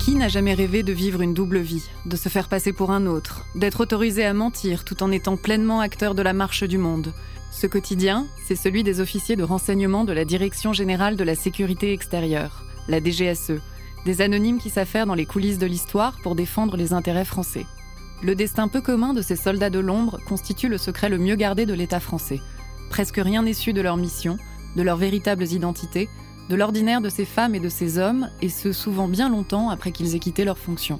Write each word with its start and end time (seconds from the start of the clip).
Qui 0.00 0.14
n'a 0.14 0.28
jamais 0.28 0.54
rêvé 0.54 0.82
de 0.82 0.94
vivre 0.94 1.20
une 1.20 1.34
double 1.34 1.58
vie, 1.58 1.84
de 2.06 2.16
se 2.16 2.30
faire 2.30 2.48
passer 2.48 2.72
pour 2.72 2.90
un 2.90 3.04
autre, 3.04 3.44
d'être 3.54 3.80
autorisé 3.80 4.24
à 4.24 4.32
mentir 4.32 4.82
tout 4.82 5.02
en 5.02 5.12
étant 5.12 5.36
pleinement 5.36 5.80
acteur 5.80 6.14
de 6.14 6.22
la 6.22 6.32
marche 6.32 6.64
du 6.64 6.78
monde? 6.78 7.12
Ce 7.52 7.66
quotidien, 7.66 8.26
c'est 8.46 8.56
celui 8.56 8.82
des 8.82 9.00
officiers 9.00 9.36
de 9.36 9.42
renseignement 9.42 10.04
de 10.04 10.14
la 10.14 10.24
Direction 10.24 10.72
générale 10.72 11.16
de 11.16 11.22
la 11.22 11.34
sécurité 11.34 11.92
extérieure, 11.92 12.64
la 12.88 12.98
DGSE, 12.98 13.60
des 14.06 14.22
anonymes 14.22 14.58
qui 14.58 14.70
s'affairent 14.70 15.04
dans 15.04 15.14
les 15.14 15.26
coulisses 15.26 15.58
de 15.58 15.66
l'histoire 15.66 16.16
pour 16.22 16.34
défendre 16.34 16.78
les 16.78 16.94
intérêts 16.94 17.26
français. 17.26 17.66
Le 18.22 18.34
destin 18.34 18.68
peu 18.68 18.80
commun 18.80 19.12
de 19.12 19.20
ces 19.20 19.36
soldats 19.36 19.68
de 19.68 19.80
l'ombre 19.80 20.18
constitue 20.26 20.70
le 20.70 20.78
secret 20.78 21.10
le 21.10 21.18
mieux 21.18 21.36
gardé 21.36 21.66
de 21.66 21.74
l'État 21.74 22.00
français. 22.00 22.40
Presque 22.88 23.20
rien 23.22 23.42
n'est 23.42 23.52
su 23.52 23.74
de 23.74 23.82
leur 23.82 23.98
mission, 23.98 24.38
de 24.76 24.82
leurs 24.82 24.96
véritables 24.96 25.46
identités, 25.52 26.08
de 26.50 26.56
l'ordinaire 26.56 27.00
de 27.00 27.08
ces 27.08 27.24
femmes 27.24 27.54
et 27.54 27.60
de 27.60 27.68
ces 27.68 27.98
hommes, 27.98 28.28
et 28.42 28.48
ce 28.48 28.72
souvent 28.72 29.06
bien 29.06 29.28
longtemps 29.28 29.70
après 29.70 29.92
qu'ils 29.92 30.16
aient 30.16 30.18
quitté 30.18 30.44
leur 30.44 30.58
fonction. 30.58 30.98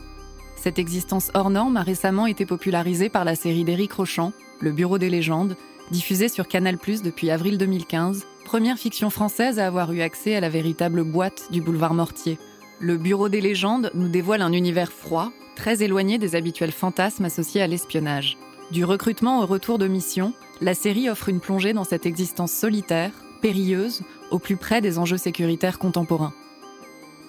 Cette 0.55 0.79
existence 0.79 1.33
hors 1.35 1.51
norme 1.51 1.77
a 1.77 1.83
récemment 1.83 2.27
été 2.27 2.47
popularisée 2.47 3.09
par 3.09 3.25
la 3.25 3.35
série 3.35 3.65
d'Éric 3.65 3.93
Rochant, 3.95 4.33
Le 4.61 4.71
Bureau 4.71 4.99
des 4.99 5.11
légendes, 5.11 5.57
diffusée 5.91 6.29
sur 6.29 6.47
Canal 6.47 6.79
depuis 7.03 7.31
avril 7.33 7.59
2015, 7.59 8.27
première 8.45 8.79
fiction 8.79 9.11
française 9.11 9.59
à 9.59 9.67
avoir 9.67 9.91
eu 9.93 10.03
accès 10.03 10.37
à 10.37 10.41
la 10.41 10.49
véritable 10.49 11.03
boîte 11.03 11.49
du 11.51 11.61
boulevard 11.61 11.95
Mortier. 11.95 12.39
Le 12.79 12.97
Bureau 12.97 13.29
des 13.29 13.41
légendes 13.41 13.91
nous 13.95 14.09
dévoile 14.09 14.43
un 14.43 14.53
univers 14.53 14.93
froid, 14.93 15.33
très 15.57 15.83
éloigné 15.83 16.19
des 16.19 16.37
habituels 16.37 16.71
fantasmes 16.71 17.25
associés 17.25 17.61
à 17.61 17.67
l'espionnage. 17.67 18.39
Du 18.71 18.85
recrutement 18.85 19.41
au 19.43 19.47
retour 19.47 19.79
de 19.79 19.89
mission, 19.89 20.33
la 20.61 20.75
série 20.75 21.11
offre 21.11 21.29
une 21.29 21.41
plongée 21.41 21.73
dans 21.73 21.83
cette 21.83 22.07
existence 22.07 22.53
solitaire, 22.53 23.11
périlleuse, 23.41 24.03
au 24.31 24.39
plus 24.39 24.57
près 24.57 24.81
des 24.81 24.99
enjeux 24.99 25.17
sécuritaires 25.17 25.79
contemporains. 25.79 26.35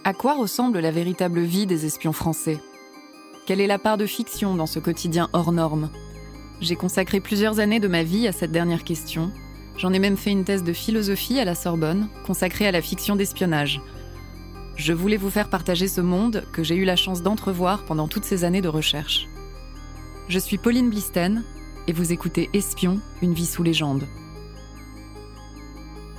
À 0.04 0.14
quoi 0.14 0.36
ressemble 0.36 0.80
la 0.80 0.92
véritable 0.92 1.42
vie 1.42 1.66
des 1.66 1.86
espions 1.86 2.14
français? 2.14 2.60
Quelle 3.46 3.62
est 3.62 3.68
la 3.68 3.80
part 3.80 3.98
de 3.98 4.06
fiction 4.06 4.56
dans 4.56 4.66
ce 4.66 4.80
quotidien 4.80 5.30
hors 5.34 5.52
norme? 5.52 5.90
J'ai 6.60 6.76
consacré 6.76 7.20
plusieurs 7.20 7.60
années 7.60 7.80
de 7.80 7.88
ma 7.88 8.04
vie 8.04 8.28
à 8.28 8.32
cette 8.32 8.52
dernière 8.52 8.84
question. 8.84 9.32
J'en 9.78 9.94
ai 9.94 10.00
même 10.00 10.18
fait 10.18 10.32
une 10.32 10.44
thèse 10.44 10.64
de 10.64 10.74
philosophie 10.74 11.40
à 11.40 11.46
la 11.46 11.56
Sorbonne, 11.56 12.08
consacrée 12.26 12.68
à 12.68 12.72
la 12.72 12.82
fiction 12.82 13.16
d'espionnage. 13.16 13.82
Je 14.76 14.94
voulais 14.94 15.18
vous 15.18 15.30
faire 15.30 15.50
partager 15.50 15.88
ce 15.88 16.02
monde 16.02 16.44
que 16.54 16.64
j'ai 16.64 16.76
eu 16.76 16.86
la 16.86 16.96
chance 16.96 17.24
d'entrevoir 17.24 17.84
pendant 17.86 18.08
toutes 18.08 18.26
ces 18.26 18.44
années 18.44 18.62
de 18.62 18.68
recherche. 18.68 19.28
Je 20.28 20.40
suis 20.40 20.58
Pauline 20.58 20.90
Blisten 20.90 21.44
et 21.88 21.94
vous 21.94 22.12
écoutez 22.12 22.50
Espion, 22.54 23.00
une 23.22 23.34
vie 23.34 23.46
sous 23.46 23.64
légende. 23.64 24.08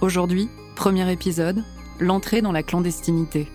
Aujourd'hui, 0.02 0.48
premier 0.74 1.08
épisode, 1.12 1.62
l'entrée 2.00 2.42
dans 2.42 2.50
la 2.50 2.64
clandestinité. 2.64 3.46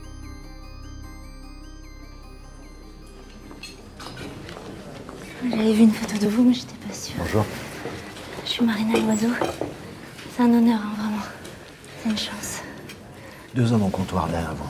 J'avais 5.49 5.73
vu 5.73 5.83
une 5.83 5.91
photo 5.91 6.17
de 6.17 6.29
vous, 6.29 6.45
mais 6.45 6.53
j'étais 6.53 6.77
pas 6.87 6.93
sûre. 6.93 7.15
Bonjour. 7.19 7.45
Je 8.45 8.49
suis 8.49 8.63
Marina 8.63 8.97
Loiseau. 8.97 9.27
C'est 10.37 10.43
un 10.43 10.53
honneur, 10.53 10.79
hein, 10.81 10.93
vraiment. 10.97 11.21
C'est 12.01 12.09
une 12.11 12.17
chance. 12.17 12.61
Deux 13.53 13.73
hommes 13.73 13.83
au 13.83 13.89
comptoir 13.89 14.29
derrière 14.29 14.55
vous. 14.55 14.69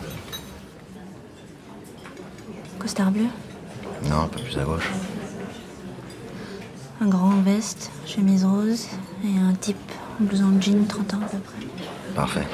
Costard 2.80 3.11
bleu, 3.11 3.28
Non, 4.09 4.22
un 4.22 4.28
peu 4.28 4.42
plus 4.42 4.58
à 4.58 4.64
gauche. 4.64 4.89
un 7.02 7.08
grand 7.08 7.33
en 7.33 7.42
veste, 7.42 7.92
chemise 8.08 8.45
rose 8.45 8.88
et 9.23 9.38
un 9.38 9.53
type 9.53 9.78
en 10.19 10.23
blouson 10.23 10.59
jean, 10.61 10.85
30 10.87 11.13
ans 11.13 11.21
à 11.21 11.25
peu 11.25 11.37
près. 11.39 12.13
Parfait. 12.15 12.47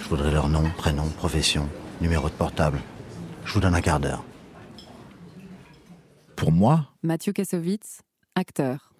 Je 0.00 0.08
voudrais 0.08 0.30
leur 0.30 0.48
nom, 0.48 0.64
prénom, 0.76 1.08
profession, 1.10 1.68
numéro 2.00 2.28
de 2.28 2.34
portable. 2.34 2.80
Je 3.44 3.52
vous 3.54 3.60
donne 3.60 3.74
un 3.74 3.80
quart 3.80 4.00
d'heure. 4.00 4.24
Pour 6.36 6.52
moi, 6.52 6.86
Mathieu 7.02 7.32
Kassovitz, 7.32 8.00
acteur. 8.34 8.92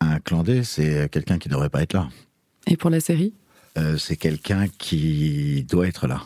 un 0.00 0.18
clandé, 0.18 0.64
c'est 0.64 1.08
quelqu'un 1.10 1.38
qui 1.38 1.48
ne 1.48 1.54
devrait 1.54 1.68
pas 1.68 1.82
être 1.82 1.92
là. 1.92 2.08
Et 2.66 2.76
pour 2.76 2.90
la 2.90 3.00
série? 3.00 3.34
Euh, 3.78 3.98
c'est 3.98 4.16
quelqu'un 4.16 4.66
qui 4.78 5.64
doit 5.68 5.86
être 5.86 6.06
là. 6.06 6.22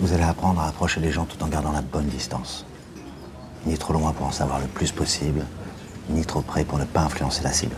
Vous 0.00 0.12
allez 0.12 0.22
apprendre 0.22 0.60
à 0.60 0.68
approcher 0.68 1.00
les 1.00 1.10
gens 1.10 1.24
tout 1.24 1.42
en 1.42 1.48
gardant 1.48 1.72
la 1.72 1.80
bonne 1.80 2.06
distance. 2.06 2.66
Ni 3.64 3.78
trop 3.78 3.94
loin 3.94 4.12
pour 4.12 4.26
en 4.26 4.32
savoir 4.32 4.60
le 4.60 4.66
plus 4.66 4.92
possible, 4.92 5.44
ni 6.10 6.24
trop 6.24 6.42
près 6.42 6.64
pour 6.64 6.78
ne 6.78 6.84
pas 6.84 7.02
influencer 7.02 7.42
la 7.42 7.52
cible. 7.52 7.74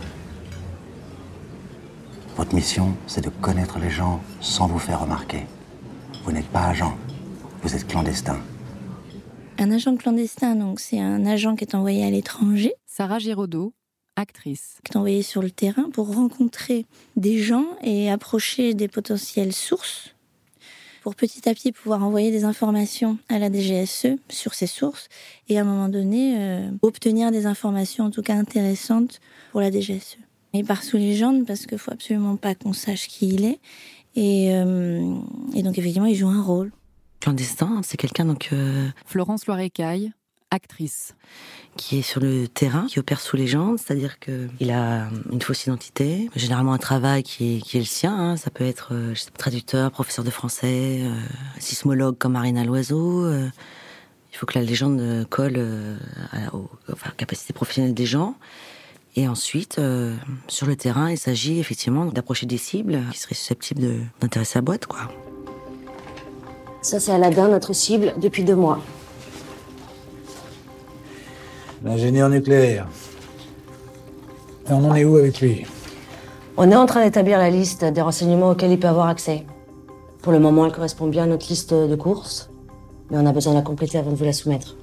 Votre 2.39 2.55
mission, 2.55 2.95
c'est 3.05 3.19
de 3.19 3.29
connaître 3.29 3.79
les 3.79 3.89
gens 3.89 4.23
sans 4.39 4.65
vous 4.65 4.79
faire 4.79 5.01
remarquer. 5.01 5.41
Vous 6.23 6.31
n'êtes 6.31 6.47
pas 6.47 6.67
agent, 6.67 6.97
vous 7.61 7.75
êtes 7.75 7.85
clandestin. 7.85 8.39
Un 9.57 9.71
agent 9.71 9.97
clandestin, 9.97 10.55
donc, 10.55 10.79
c'est 10.79 11.01
un 11.01 11.25
agent 11.25 11.57
qui 11.57 11.65
est 11.65 11.75
envoyé 11.75 12.05
à 12.05 12.09
l'étranger, 12.09 12.71
Sarah 12.85 13.19
Giraudot, 13.19 13.73
actrice. 14.15 14.77
qui 14.85 14.93
est 14.93 14.95
envoyé 14.95 15.21
sur 15.21 15.41
le 15.41 15.51
terrain 15.51 15.89
pour 15.91 16.15
rencontrer 16.15 16.85
des 17.17 17.39
gens 17.39 17.65
et 17.83 18.09
approcher 18.09 18.73
des 18.73 18.87
potentielles 18.87 19.51
sources, 19.51 20.15
pour 21.03 21.15
petit 21.15 21.49
à 21.49 21.53
petit 21.53 21.73
pouvoir 21.73 22.05
envoyer 22.05 22.31
des 22.31 22.45
informations 22.45 23.17
à 23.27 23.37
la 23.37 23.51
DGSE 23.51 24.15
sur 24.29 24.53
ces 24.53 24.67
sources 24.67 25.09
et 25.49 25.57
à 25.57 25.61
un 25.63 25.65
moment 25.65 25.89
donné 25.89 26.37
euh, 26.37 26.71
obtenir 26.83 27.31
des 27.31 27.47
informations 27.47 28.05
en 28.05 28.11
tout 28.11 28.21
cas 28.21 28.35
intéressantes 28.35 29.19
pour 29.51 29.59
la 29.59 29.71
DGSE. 29.71 30.19
Il 30.53 30.65
part 30.65 30.83
sous 30.83 30.97
légende 30.97 31.45
parce 31.45 31.65
qu'il 31.65 31.77
faut 31.77 31.91
absolument 31.91 32.35
pas 32.35 32.55
qu'on 32.55 32.73
sache 32.73 33.07
qui 33.07 33.27
il 33.29 33.45
est 33.45 33.59
et, 34.15 34.53
euh, 34.55 35.15
et 35.55 35.61
donc 35.63 35.77
effectivement 35.77 36.07
il 36.07 36.15
joue 36.15 36.27
un 36.29 36.41
rôle. 36.41 36.71
Clandestin, 37.19 37.81
c'est 37.83 37.97
quelqu'un 37.97 38.25
donc 38.25 38.49
euh, 38.53 38.87
Florence 39.05 39.45
Loirecaille, 39.45 40.11
actrice. 40.51 41.15
qui 41.77 41.99
est 41.99 42.01
sur 42.01 42.19
le 42.19 42.47
terrain, 42.47 42.87
qui 42.87 42.97
opère 42.97 43.19
sous 43.21 43.35
légende, 43.37 43.77
c'est-à-dire 43.77 44.19
que 44.19 44.47
il 44.59 44.71
a 44.71 45.07
une 45.31 45.41
fausse 45.41 45.65
identité, 45.65 46.29
généralement 46.35 46.73
un 46.73 46.79
travail 46.79 47.21
qui 47.21 47.57
est, 47.57 47.61
qui 47.61 47.77
est 47.77 47.81
le 47.81 47.85
sien. 47.85 48.15
hein. 48.17 48.35
Ça 48.37 48.49
peut 48.49 48.63
être 48.63 48.93
euh, 48.93 49.13
je 49.13 49.19
sais 49.19 49.31
pas, 49.31 49.37
traducteur, 49.37 49.91
professeur 49.91 50.25
de 50.25 50.31
français, 50.31 51.01
euh, 51.03 51.13
sismologue 51.59 52.17
comme 52.17 52.31
Marina 52.33 52.63
Loiseau. 52.63 53.25
euh. 53.25 53.49
il 54.31 54.37
faut 54.37 54.47
que 54.47 54.57
la 54.57 54.65
légende 54.65 55.27
colle 55.29 55.55
euh, 55.57 55.97
à, 56.31 56.55
aux 56.55 56.69
enfin, 56.91 57.11
capacités 57.17 57.53
professionnelles 57.53 57.93
des 57.93 58.07
gens. 58.07 58.35
Et 59.15 59.27
ensuite, 59.27 59.79
euh, 59.79 60.15
sur 60.47 60.67
le 60.67 60.75
terrain, 60.75 61.09
il 61.09 61.17
s'agit 61.17 61.59
effectivement 61.59 62.05
d'approcher 62.05 62.45
des 62.45 62.57
cibles 62.57 63.01
qui 63.11 63.19
seraient 63.19 63.35
susceptibles 63.35 63.87
d'intéresser 64.21 64.59
la 64.59 64.61
boîte, 64.61 64.85
quoi. 64.85 64.99
Ça, 66.81 66.99
c'est 66.99 67.11
Aladdin, 67.11 67.49
notre 67.49 67.73
cible, 67.73 68.13
depuis 68.21 68.43
deux 68.43 68.55
mois. 68.55 68.79
L'ingénieur 71.83 72.29
nucléaire. 72.29 72.87
Et 74.69 74.73
on 74.73 74.89
en 74.89 74.95
est 74.95 75.03
où 75.03 75.17
avec 75.17 75.41
lui? 75.41 75.65
On 76.55 76.69
est 76.71 76.75
en 76.75 76.85
train 76.85 77.03
d'établir 77.03 77.37
la 77.37 77.49
liste 77.49 77.83
des 77.83 78.01
renseignements 78.01 78.51
auxquels 78.51 78.71
il 78.71 78.79
peut 78.79 78.87
avoir 78.87 79.07
accès. 79.07 79.45
Pour 80.21 80.31
le 80.31 80.39
moment, 80.39 80.65
elle 80.65 80.71
correspond 80.71 81.07
bien 81.07 81.23
à 81.23 81.27
notre 81.27 81.47
liste 81.47 81.73
de 81.73 81.95
courses, 81.95 82.49
mais 83.09 83.17
on 83.17 83.25
a 83.25 83.31
besoin 83.31 83.53
de 83.53 83.57
la 83.57 83.63
compléter 83.63 83.97
avant 83.97 84.11
de 84.11 84.15
vous 84.15 84.25
la 84.25 84.33
soumettre. 84.33 84.75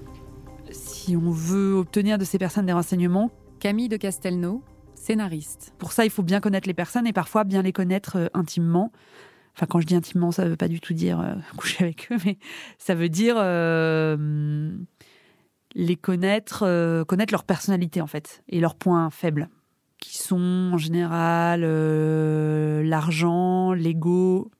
Si 0.72 1.16
on 1.16 1.30
veut 1.30 1.74
obtenir 1.74 2.18
de 2.18 2.24
ces 2.24 2.38
personnes 2.38 2.66
des 2.66 2.72
renseignements, 2.72 3.30
Camille 3.66 3.88
de 3.88 3.96
Castelnau, 3.96 4.62
scénariste. 4.94 5.74
Pour 5.78 5.90
ça, 5.90 6.04
il 6.04 6.10
faut 6.10 6.22
bien 6.22 6.38
connaître 6.38 6.68
les 6.68 6.72
personnes 6.72 7.04
et 7.04 7.12
parfois 7.12 7.42
bien 7.42 7.62
les 7.62 7.72
connaître 7.72 8.14
euh, 8.14 8.26
intimement. 8.32 8.92
Enfin, 9.56 9.66
quand 9.66 9.80
je 9.80 9.86
dis 9.86 9.96
intimement, 9.96 10.30
ça 10.30 10.44
ne 10.44 10.50
veut 10.50 10.56
pas 10.56 10.68
du 10.68 10.80
tout 10.80 10.94
dire 10.94 11.18
euh, 11.18 11.34
coucher 11.56 11.82
avec 11.82 12.06
eux, 12.12 12.16
mais 12.24 12.38
ça 12.78 12.94
veut 12.94 13.08
dire 13.08 13.34
euh, 13.36 14.70
les 15.74 15.96
connaître, 15.96 17.02
connaître 17.08 17.34
leur 17.34 17.42
personnalité 17.42 18.00
en 18.00 18.06
fait 18.06 18.44
et 18.48 18.60
leurs 18.60 18.76
points 18.76 19.10
faibles, 19.10 19.48
qui 19.98 20.16
sont 20.16 20.70
en 20.72 20.78
général 20.78 21.62
l'argent, 22.82 23.72
l'ego. 23.72 24.52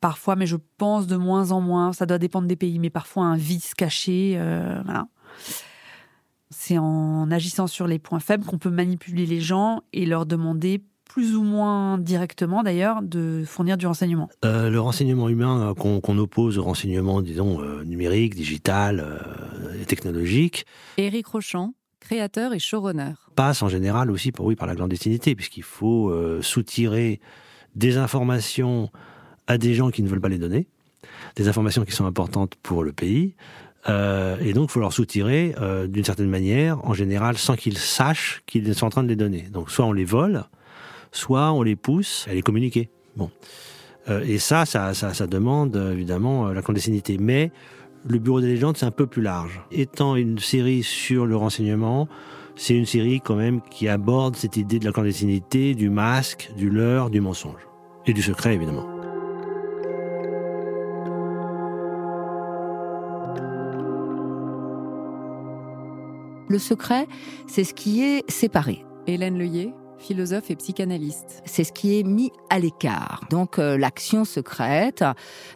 Parfois, 0.00 0.34
mais 0.34 0.48
je 0.48 0.56
pense 0.76 1.06
de 1.06 1.14
moins 1.14 1.52
en 1.52 1.60
moins, 1.60 1.92
ça 1.92 2.04
doit 2.04 2.18
dépendre 2.18 2.48
des 2.48 2.56
pays, 2.56 2.80
mais 2.80 2.90
parfois 2.90 3.26
un 3.26 3.36
vice 3.36 3.74
caché. 3.74 4.32
voilà. 4.84 5.06
C'est 6.58 6.78
en 6.78 7.30
agissant 7.30 7.66
sur 7.66 7.86
les 7.86 7.98
points 7.98 8.18
faibles 8.18 8.44
qu'on 8.44 8.56
peut 8.56 8.70
manipuler 8.70 9.26
les 9.26 9.40
gens 9.40 9.82
et 9.92 10.06
leur 10.06 10.24
demander 10.24 10.82
plus 11.04 11.36
ou 11.36 11.42
moins 11.42 11.98
directement 11.98 12.62
d'ailleurs 12.62 13.02
de 13.02 13.44
fournir 13.46 13.76
du 13.76 13.86
renseignement. 13.86 14.30
Euh, 14.44 14.70
le 14.70 14.80
renseignement 14.80 15.28
humain 15.28 15.70
euh, 15.70 15.74
qu'on 15.74 16.18
oppose 16.18 16.56
au 16.56 16.62
renseignement, 16.62 17.20
disons, 17.20 17.60
euh, 17.60 17.84
numérique, 17.84 18.34
digital 18.34 19.00
euh, 19.00 19.80
et 19.80 19.84
technologique, 19.84 20.64
Éric 20.96 21.26
Rochant, 21.26 21.74
créateur 22.00 22.54
et 22.54 22.58
showrunner. 22.58 23.12
passe 23.34 23.62
en 23.62 23.68
général 23.68 24.10
aussi 24.10 24.32
pour, 24.32 24.46
oui, 24.46 24.56
par 24.56 24.66
la 24.66 24.74
clandestinité, 24.74 25.34
puisqu'il 25.34 25.62
faut 25.62 26.08
euh, 26.08 26.40
soutirer 26.40 27.20
des 27.74 27.98
informations 27.98 28.90
à 29.46 29.58
des 29.58 29.74
gens 29.74 29.90
qui 29.90 30.02
ne 30.02 30.08
veulent 30.08 30.22
pas 30.22 30.30
les 30.30 30.38
donner, 30.38 30.68
des 31.36 31.48
informations 31.48 31.84
qui 31.84 31.92
sont 31.92 32.06
importantes 32.06 32.54
pour 32.62 32.82
le 32.82 32.92
pays, 32.92 33.36
euh, 33.88 34.36
et 34.40 34.52
donc 34.52 34.70
il 34.70 34.72
faut 34.72 34.80
leur 34.80 34.92
soutirer 34.92 35.54
euh, 35.60 35.86
d'une 35.86 36.04
certaine 36.04 36.28
manière, 36.28 36.84
en 36.84 36.94
général, 36.94 37.36
sans 37.36 37.56
qu'ils 37.56 37.78
sachent 37.78 38.42
qu'ils 38.46 38.74
sont 38.74 38.86
en 38.86 38.90
train 38.90 39.02
de 39.02 39.08
les 39.08 39.16
donner. 39.16 39.42
Donc 39.52 39.70
soit 39.70 39.84
on 39.84 39.92
les 39.92 40.04
vole, 40.04 40.44
soit 41.12 41.52
on 41.52 41.62
les 41.62 41.76
pousse 41.76 42.26
à 42.28 42.34
les 42.34 42.42
communiquer. 42.42 42.90
Bon. 43.16 43.30
Euh, 44.08 44.24
et 44.26 44.38
ça, 44.38 44.66
ça, 44.66 44.94
ça, 44.94 45.14
ça 45.14 45.26
demande 45.26 45.76
évidemment 45.92 46.48
euh, 46.48 46.52
la 46.52 46.62
clandestinité. 46.62 47.18
Mais 47.18 47.50
le 48.06 48.18
Bureau 48.18 48.40
des 48.40 48.48
légendes, 48.48 48.76
c'est 48.76 48.86
un 48.86 48.92
peu 48.92 49.06
plus 49.06 49.22
large. 49.22 49.60
Étant 49.72 50.16
une 50.16 50.38
série 50.38 50.82
sur 50.82 51.26
le 51.26 51.36
renseignement, 51.36 52.08
c'est 52.54 52.74
une 52.74 52.86
série 52.86 53.20
quand 53.20 53.36
même 53.36 53.60
qui 53.70 53.88
aborde 53.88 54.36
cette 54.36 54.56
idée 54.56 54.78
de 54.78 54.84
la 54.84 54.92
clandestinité, 54.92 55.74
du 55.74 55.90
masque, 55.90 56.50
du 56.56 56.70
leurre, 56.70 57.10
du 57.10 57.20
mensonge. 57.20 57.66
Et 58.06 58.12
du 58.12 58.22
secret, 58.22 58.54
évidemment. 58.54 58.95
Le 66.48 66.58
secret, 66.58 67.08
c'est 67.48 67.64
ce 67.64 67.74
qui 67.74 68.02
est 68.02 68.28
séparé. 68.30 68.84
Hélène 69.06 69.38
Leuillet, 69.38 69.72
philosophe 69.98 70.50
et 70.50 70.56
psychanalyste. 70.56 71.42
C'est 71.44 71.64
ce 71.64 71.72
qui 71.72 71.98
est 71.98 72.02
mis 72.04 72.30
à 72.50 72.58
l'écart. 72.58 73.24
Donc 73.30 73.58
euh, 73.58 73.76
l'action 73.76 74.24
secrète, 74.24 75.04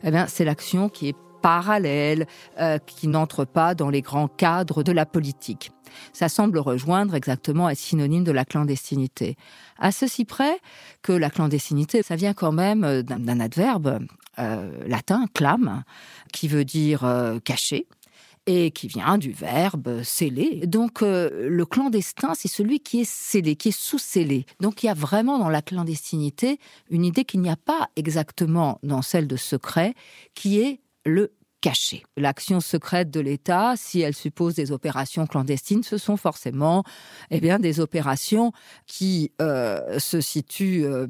eh 0.03 0.11
bien, 0.11 0.27
c'est 0.27 0.45
l'action 0.45 0.89
qui 0.89 1.09
est 1.09 1.17
parallèle, 1.43 2.27
euh, 2.59 2.79
qui 2.79 3.09
n'entre 3.09 3.45
pas 3.45 3.75
dans 3.75 3.89
les 3.89 4.03
grands 4.03 4.29
cadres 4.29 4.83
de 4.83 4.93
la 4.93 5.07
politique. 5.07 5.71
Ça 6.13 6.29
semble 6.29 6.59
rejoindre 6.59 7.15
exactement 7.15 7.71
être 7.71 7.79
synonyme 7.79 8.25
de 8.25 8.33
la 8.33 8.45
clandestinité. 8.45 9.37
À 9.79 9.91
ceci 9.91 10.25
près 10.25 10.59
que 11.03 11.13
la 11.13 11.31
clandestinité, 11.31 12.03
ça 12.03 12.17
vient 12.17 12.35
quand 12.35 12.53
même 12.53 12.85
euh, 12.85 13.03
d'un 13.03 13.41
adverbe 13.41 14.01
latin, 14.87 15.27
clam, 15.35 15.83
qui 16.33 16.49
veut 16.49 16.65
dire 16.65 17.05
caché, 17.45 17.87
et 18.47 18.71
qui 18.71 18.89
vient 18.89 19.19
du 19.19 19.33
verbe 19.33 20.03
sceller. 20.03 20.67
Donc 20.67 21.03
euh, 21.03 21.49
le 21.49 21.65
clandestin, 21.65 22.35
c'est 22.35 22.49
celui 22.49 22.81
qui 22.81 23.01
est 23.01 23.11
scellé, 23.11 23.57
qui 23.57 23.69
est 23.69 23.79
sous-scellé. 23.79 24.47
Donc 24.61 24.83
il 24.83 24.87
y 24.87 24.89
a 24.89 24.95
vraiment 24.95 25.39
dans 25.39 25.51
la 25.51 25.63
clandestinité 25.63 26.59
une 26.91 27.05
idée 27.05 27.25
qu'il 27.25 27.41
n'y 27.41 27.51
a 27.51 27.57
pas 27.57 27.89
exactement 27.97 28.79
dans 28.83 29.03
celle 29.03 29.27
de 29.27 29.37
secret, 29.37 29.95
qui 30.35 30.61
est 30.61 30.81
le 31.05 31.33
caché. 31.61 32.05
L'action 32.17 32.61
secrète 32.61 33.11
de 33.11 33.21
l'État, 33.21 33.75
si 33.77 34.01
elle 34.01 34.15
suppose 34.15 34.55
des 34.55 34.73
opérations 34.73 35.27
clandestines, 35.27 35.83
ce 35.83 35.99
sont 35.99 36.17
forcément 36.17 36.85
eh 37.31 37.41
bien, 37.41 37.59
des 37.59 37.81
opérations 37.81 38.53
qui 38.87 39.33
euh, 39.41 39.99
se 39.99 40.21
situent 40.21 40.85
euh, 40.85 41.07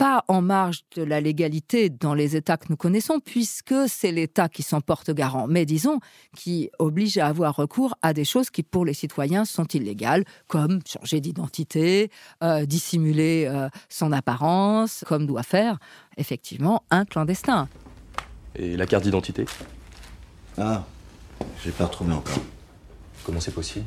pas 0.00 0.24
en 0.28 0.40
marge 0.40 0.80
de 0.96 1.02
la 1.02 1.20
légalité 1.20 1.90
dans 1.90 2.14
les 2.14 2.34
États 2.34 2.56
que 2.56 2.68
nous 2.70 2.76
connaissons, 2.78 3.20
puisque 3.20 3.74
c'est 3.86 4.12
l'État 4.12 4.48
qui 4.48 4.62
s'en 4.62 4.80
porte 4.80 5.10
garant, 5.10 5.46
mais 5.46 5.66
disons 5.66 6.00
qui 6.34 6.70
oblige 6.78 7.18
à 7.18 7.26
avoir 7.26 7.54
recours 7.54 7.94
à 8.00 8.14
des 8.14 8.24
choses 8.24 8.48
qui 8.48 8.62
pour 8.62 8.86
les 8.86 8.94
citoyens 8.94 9.44
sont 9.44 9.66
illégales, 9.66 10.24
comme 10.48 10.80
changer 10.86 11.20
d'identité, 11.20 12.10
euh, 12.42 12.64
dissimuler 12.64 13.44
euh, 13.46 13.68
son 13.90 14.10
apparence, 14.12 15.04
comme 15.06 15.26
doit 15.26 15.42
faire 15.42 15.78
effectivement 16.16 16.82
un 16.90 17.04
clandestin. 17.04 17.68
Et 18.56 18.78
la 18.78 18.86
carte 18.86 19.04
d'identité? 19.04 19.44
Ah, 20.56 20.86
j'ai 21.62 21.72
pas 21.72 21.84
retrouvé 21.84 22.14
encore. 22.14 22.40
Comment 23.22 23.40
c'est 23.40 23.54
possible? 23.54 23.84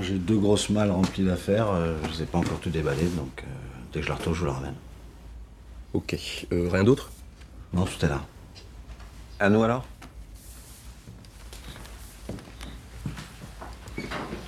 J'ai 0.00 0.18
deux 0.18 0.38
grosses 0.38 0.70
malles 0.70 0.90
remplies 0.90 1.24
d'affaires, 1.24 1.70
euh, 1.70 1.96
je 2.02 2.14
les 2.14 2.22
ai 2.24 2.26
pas 2.26 2.38
encore 2.38 2.58
tout 2.58 2.70
déballé, 2.70 3.04
donc 3.16 3.44
dès 3.92 4.00
que 4.00 4.06
je 4.06 4.10
la 4.10 4.16
retrouve, 4.16 4.34
je 4.34 4.40
vous 4.40 4.46
la 4.46 4.54
ramène. 4.54 4.74
Ok. 5.92 6.16
Euh, 6.52 6.68
rien 6.70 6.84
d'autre? 6.84 7.10
Non, 7.72 7.84
tout 7.84 8.04
est 8.04 8.08
là. 8.08 8.24
À 9.38 9.48
nous 9.48 9.62
alors? 9.62 9.86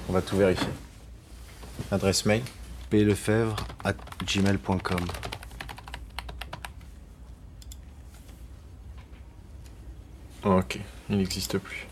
On 0.09 0.13
va 0.13 0.23
tout 0.23 0.37
vérifier. 0.37 0.69
Adresse 1.91 2.25
mail 2.25 2.43
plefebvre 2.91 3.57
at 3.85 3.95
gmail.com. 4.25 4.99
Ok, 10.45 10.79
il 11.11 11.19
n'existe 11.19 11.59
plus. 11.59 11.87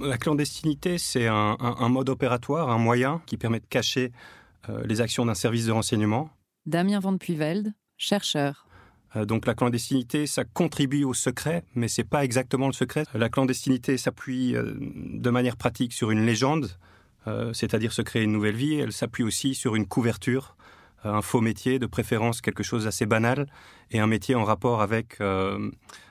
La 0.00 0.18
clandestinité, 0.18 0.98
c'est 0.98 1.26
un, 1.26 1.88
mode 1.88 2.08
opératoire, 2.08 2.70
un 2.70 2.78
moyen 2.78 3.22
qui 3.26 3.36
permet 3.36 3.60
de 3.60 3.66
cacher 3.66 4.12
euh, 4.68 4.82
les 4.86 5.00
actions 5.00 5.26
d'un 5.26 5.34
service 5.34 5.66
de 5.66 5.72
renseignement. 5.72 6.30
Damien 6.66 7.00
Van 7.00 7.16
Puyvelde, 7.18 7.72
chercheur. 7.98 8.66
Euh, 9.16 9.24
donc 9.24 9.46
la 9.46 9.54
clandestinité, 9.54 10.26
ça 10.26 10.44
contribue 10.44 11.04
au 11.04 11.14
secret, 11.14 11.64
mais 11.74 11.88
c'est 11.88 12.04
pas 12.04 12.24
exactement 12.24 12.66
le 12.66 12.72
secret. 12.72 13.04
La 13.14 13.28
clandestinité 13.28 13.96
s'appuie 13.96 14.56
euh, 14.56 14.74
de 14.78 15.30
manière 15.30 15.56
pratique 15.56 15.92
sur 15.92 16.10
une 16.10 16.26
légende, 16.26 16.70
euh, 17.26 17.52
c'est-à-dire 17.52 17.92
se 17.92 18.02
créer 18.02 18.22
une 18.22 18.32
nouvelle 18.32 18.56
vie. 18.56 18.74
Elle 18.74 18.92
s'appuie 18.92 19.24
aussi 19.24 19.54
sur 19.54 19.76
une 19.76 19.86
couverture, 19.86 20.56
un 21.04 21.22
faux 21.22 21.40
métier, 21.40 21.78
de 21.78 21.86
préférence 21.86 22.40
quelque 22.40 22.62
chose 22.62 22.84
d'assez 22.84 23.06
banal, 23.06 23.46
et 23.90 24.00
un 24.00 24.06
métier 24.06 24.34
en 24.34 24.44
rapport 24.44 24.80
avec 24.80 25.18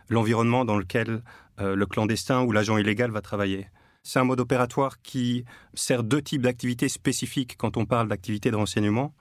l'environnement 0.07 0.65
dans 0.65 0.77
lequel 0.77 1.23
le 1.57 1.85
clandestin 1.87 2.43
ou 2.43 2.51
l'agent 2.51 2.77
illégal 2.77 3.09
va 3.09 3.21
travailler. 3.21 3.65
C'est 4.03 4.19
un 4.19 4.23
mode 4.23 4.39
opératoire 4.39 5.01
qui 5.01 5.45
sert 5.73 6.03
deux 6.03 6.21
types 6.21 6.43
d'activités 6.43 6.89
spécifiques 6.89 7.55
quand 7.57 7.75
on 7.75 7.87
parle 7.87 8.07
d'activités 8.07 8.51
de 8.51 8.55
renseignement. 8.55 9.15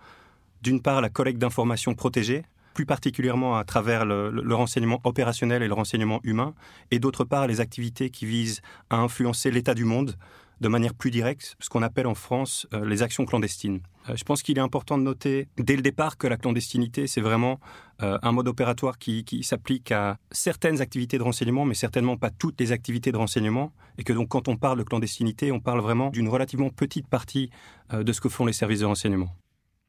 D'une 0.62 0.81
part, 0.81 1.00
la 1.00 1.09
collecte 1.09 1.41
d'informations 1.41 1.94
protégées, 1.94 2.44
plus 2.73 2.87
particulièrement 2.87 3.56
à 3.56 3.64
travers 3.64 4.05
le, 4.05 4.55
renseignement 4.55 5.00
opérationnel 5.03 5.62
et 5.62 5.67
le 5.67 5.75
renseignement 5.75 6.20
humain, 6.23 6.55
et 6.93 7.00
d'autre 7.00 7.25
part 7.25 7.49
les 7.49 7.61
activités 7.61 8.11
qui 8.11 8.26
visent 8.26 8.62
à 8.88 8.97
influencer 8.97 9.50
l'état 9.50 9.75
du 9.75 9.85
monde 9.85 10.17
de 10.61 10.69
manière 10.69 10.94
plus 10.94 11.11
directe, 11.11 11.56
ce 11.59 11.69
qu'on 11.69 11.82
appelle 11.82 12.06
en 12.06 12.14
France 12.14 12.69
euh, 12.73 12.87
les 12.87 13.03
actions 13.03 13.25
clandestines. 13.25 13.81
Euh, 14.09 14.14
je 14.14 14.23
pense 14.23 14.44
qu'il 14.44 14.59
est 14.59 14.61
important 14.61 14.97
de 14.97 15.03
noter 15.03 15.49
dès 15.59 15.75
le 15.75 15.82
départ 15.82 16.17
que 16.17 16.29
la 16.29 16.37
clandestinité, 16.37 17.08
c'est 17.08 17.20
vraiment 17.20 17.58
euh, 18.05 18.17
un 18.23 18.31
mode 18.31 18.47
opératoire 18.47 18.99
qui, 18.99 19.25
qui 19.25 19.43
s'applique 19.43 19.91
à 19.91 20.19
certaines 20.31 20.81
activités 20.81 21.19
de 21.19 21.25
renseignement, 21.25 21.65
mais 21.65 21.75
certainement 21.75 22.17
pas 22.17 22.31
toutes 22.31 22.61
les 22.61 22.70
activités 22.70 23.11
de 23.11 23.17
renseignement, 23.17 23.73
et 23.99 24.05
que 24.05 24.12
donc 24.12 24.29
quand 24.29 24.47
on 24.47 24.56
parle 24.56 24.79
de 24.79 24.85
clandestinité, 24.85 25.50
on 25.50 25.58
parle 25.58 25.81
vraiment 25.81 26.11
d'une 26.11 26.29
relativement 26.29 26.70
petite 26.70 27.08
partie 27.08 27.50
de 27.93 28.12
ce 28.12 28.20
que 28.20 28.29
font 28.29 28.47
les 28.47 28.53
services 28.53 28.81
de 28.81 28.87
renseignement. 28.87 29.35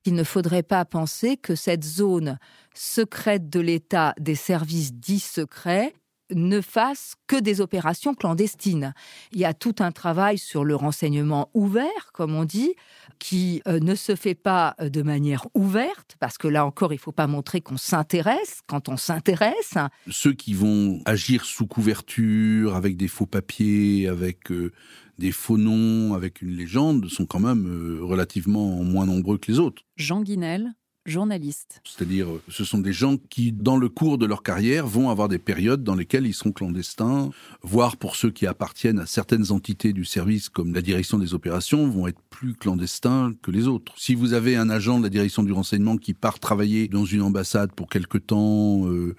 Il 0.06 0.16
ne 0.16 0.24
faudrait 0.24 0.64
pas 0.64 0.84
penser 0.86 1.38
que 1.38 1.56
cette 1.56 1.84
zone 1.84 2.38
secrète 2.74 3.50
de 3.50 3.60
l'État 3.60 4.14
des 4.20 4.36
services 4.36 4.94
dits 4.94 5.20
secrets 5.20 5.94
ne 6.32 6.62
fasse 6.62 7.16
que 7.28 7.40
des 7.40 7.62
opérations 7.62 8.14
clandestines. 8.14 8.94
Il 9.32 9.40
y 9.40 9.46
a 9.46 9.54
tout 9.54 9.76
un 9.80 9.92
travail 9.92 10.38
sur 10.38 10.64
le 10.64 10.76
renseignement 10.76 11.50
ouvert, 11.54 12.12
comme 12.14 12.36
on 12.36 12.46
dit, 12.46 12.74
qui 13.20 13.62
euh, 13.68 13.80
ne 13.80 13.96
se 13.96 14.16
fait 14.16 14.36
pas 14.36 14.76
euh, 14.82 14.90
de 14.90 15.02
manière 15.02 15.48
ouverte, 15.54 16.16
parce 16.20 16.38
que 16.38 16.48
là 16.48 16.66
encore, 16.66 16.94
il 16.94 16.98
ne 16.98 17.02
faut 17.02 17.12
pas 17.12 17.28
montrer 17.28 17.62
qu'on 17.62 17.78
s'intéresse 17.78 18.62
quand 18.68 18.90
on 18.90 18.98
s'intéresse. 18.98 19.76
Ceux 20.10 20.34
qui 20.34 20.54
vont 20.54 21.02
agir 21.06 21.46
sous 21.46 21.68
couverture, 21.68 22.76
avec 22.76 22.98
des 22.98 23.08
faux 23.08 23.28
papiers, 23.28 24.08
avec 24.08 24.52
euh, 24.52 24.72
des 25.20 25.32
faux 25.32 25.58
noms 25.58 26.14
avec 26.14 26.42
une 26.42 26.56
légende 26.56 27.08
sont 27.10 27.26
quand 27.26 27.40
même 27.40 27.68
euh, 27.68 28.04
relativement 28.04 28.84
moins 28.84 29.06
nombreux 29.06 29.38
que 29.38 29.52
les 29.52 29.60
autres. 29.60 29.84
Jean 29.96 30.22
Guinel, 30.22 30.74
journaliste. 31.06 31.82
C'est-à-dire, 31.84 32.30
euh, 32.30 32.42
ce 32.48 32.64
sont 32.64 32.78
des 32.78 32.94
gens 32.94 33.18
qui, 33.30 33.52
dans 33.52 33.78
le 33.78 33.90
cours 33.90 34.18
de 34.18 34.26
leur 34.26 34.44
carrière, 34.44 34.88
vont 34.88 35.10
avoir 35.10 35.28
des 35.28 35.38
périodes 35.38 35.84
dans 35.84 35.96
lesquelles 35.96 36.26
ils 36.26 36.34
seront 36.34 36.52
clandestins, 36.52 37.30
voire 37.62 37.98
pour 37.98 38.16
ceux 38.16 38.32
qui 38.32 38.48
appartiennent 38.48 39.00
à 39.00 39.06
certaines 39.06 39.52
entités 39.52 39.94
du 39.94 40.06
service, 40.06 40.50
comme 40.50 40.74
la 40.74 40.82
direction 40.82 41.18
des 41.18 41.34
opérations, 41.34 41.88
vont 41.90 42.08
être 42.08 42.22
plus 42.30 42.54
clandestins 42.54 43.34
que 43.42 43.52
les 43.52 43.68
autres. 43.68 43.94
Si 43.98 44.16
vous 44.16 44.34
avez 44.34 44.56
un 44.56 44.70
agent 44.70 45.00
de 45.00 45.04
la 45.04 45.10
direction 45.10 45.44
du 45.44 45.52
renseignement 45.52 45.98
qui 45.98 46.14
part 46.14 46.40
travailler 46.40 46.88
dans 46.88 47.06
une 47.06 47.22
ambassade 47.22 47.72
pour 47.74 47.90
quelque 47.90 48.18
temps, 48.18 48.88
euh, 48.88 49.16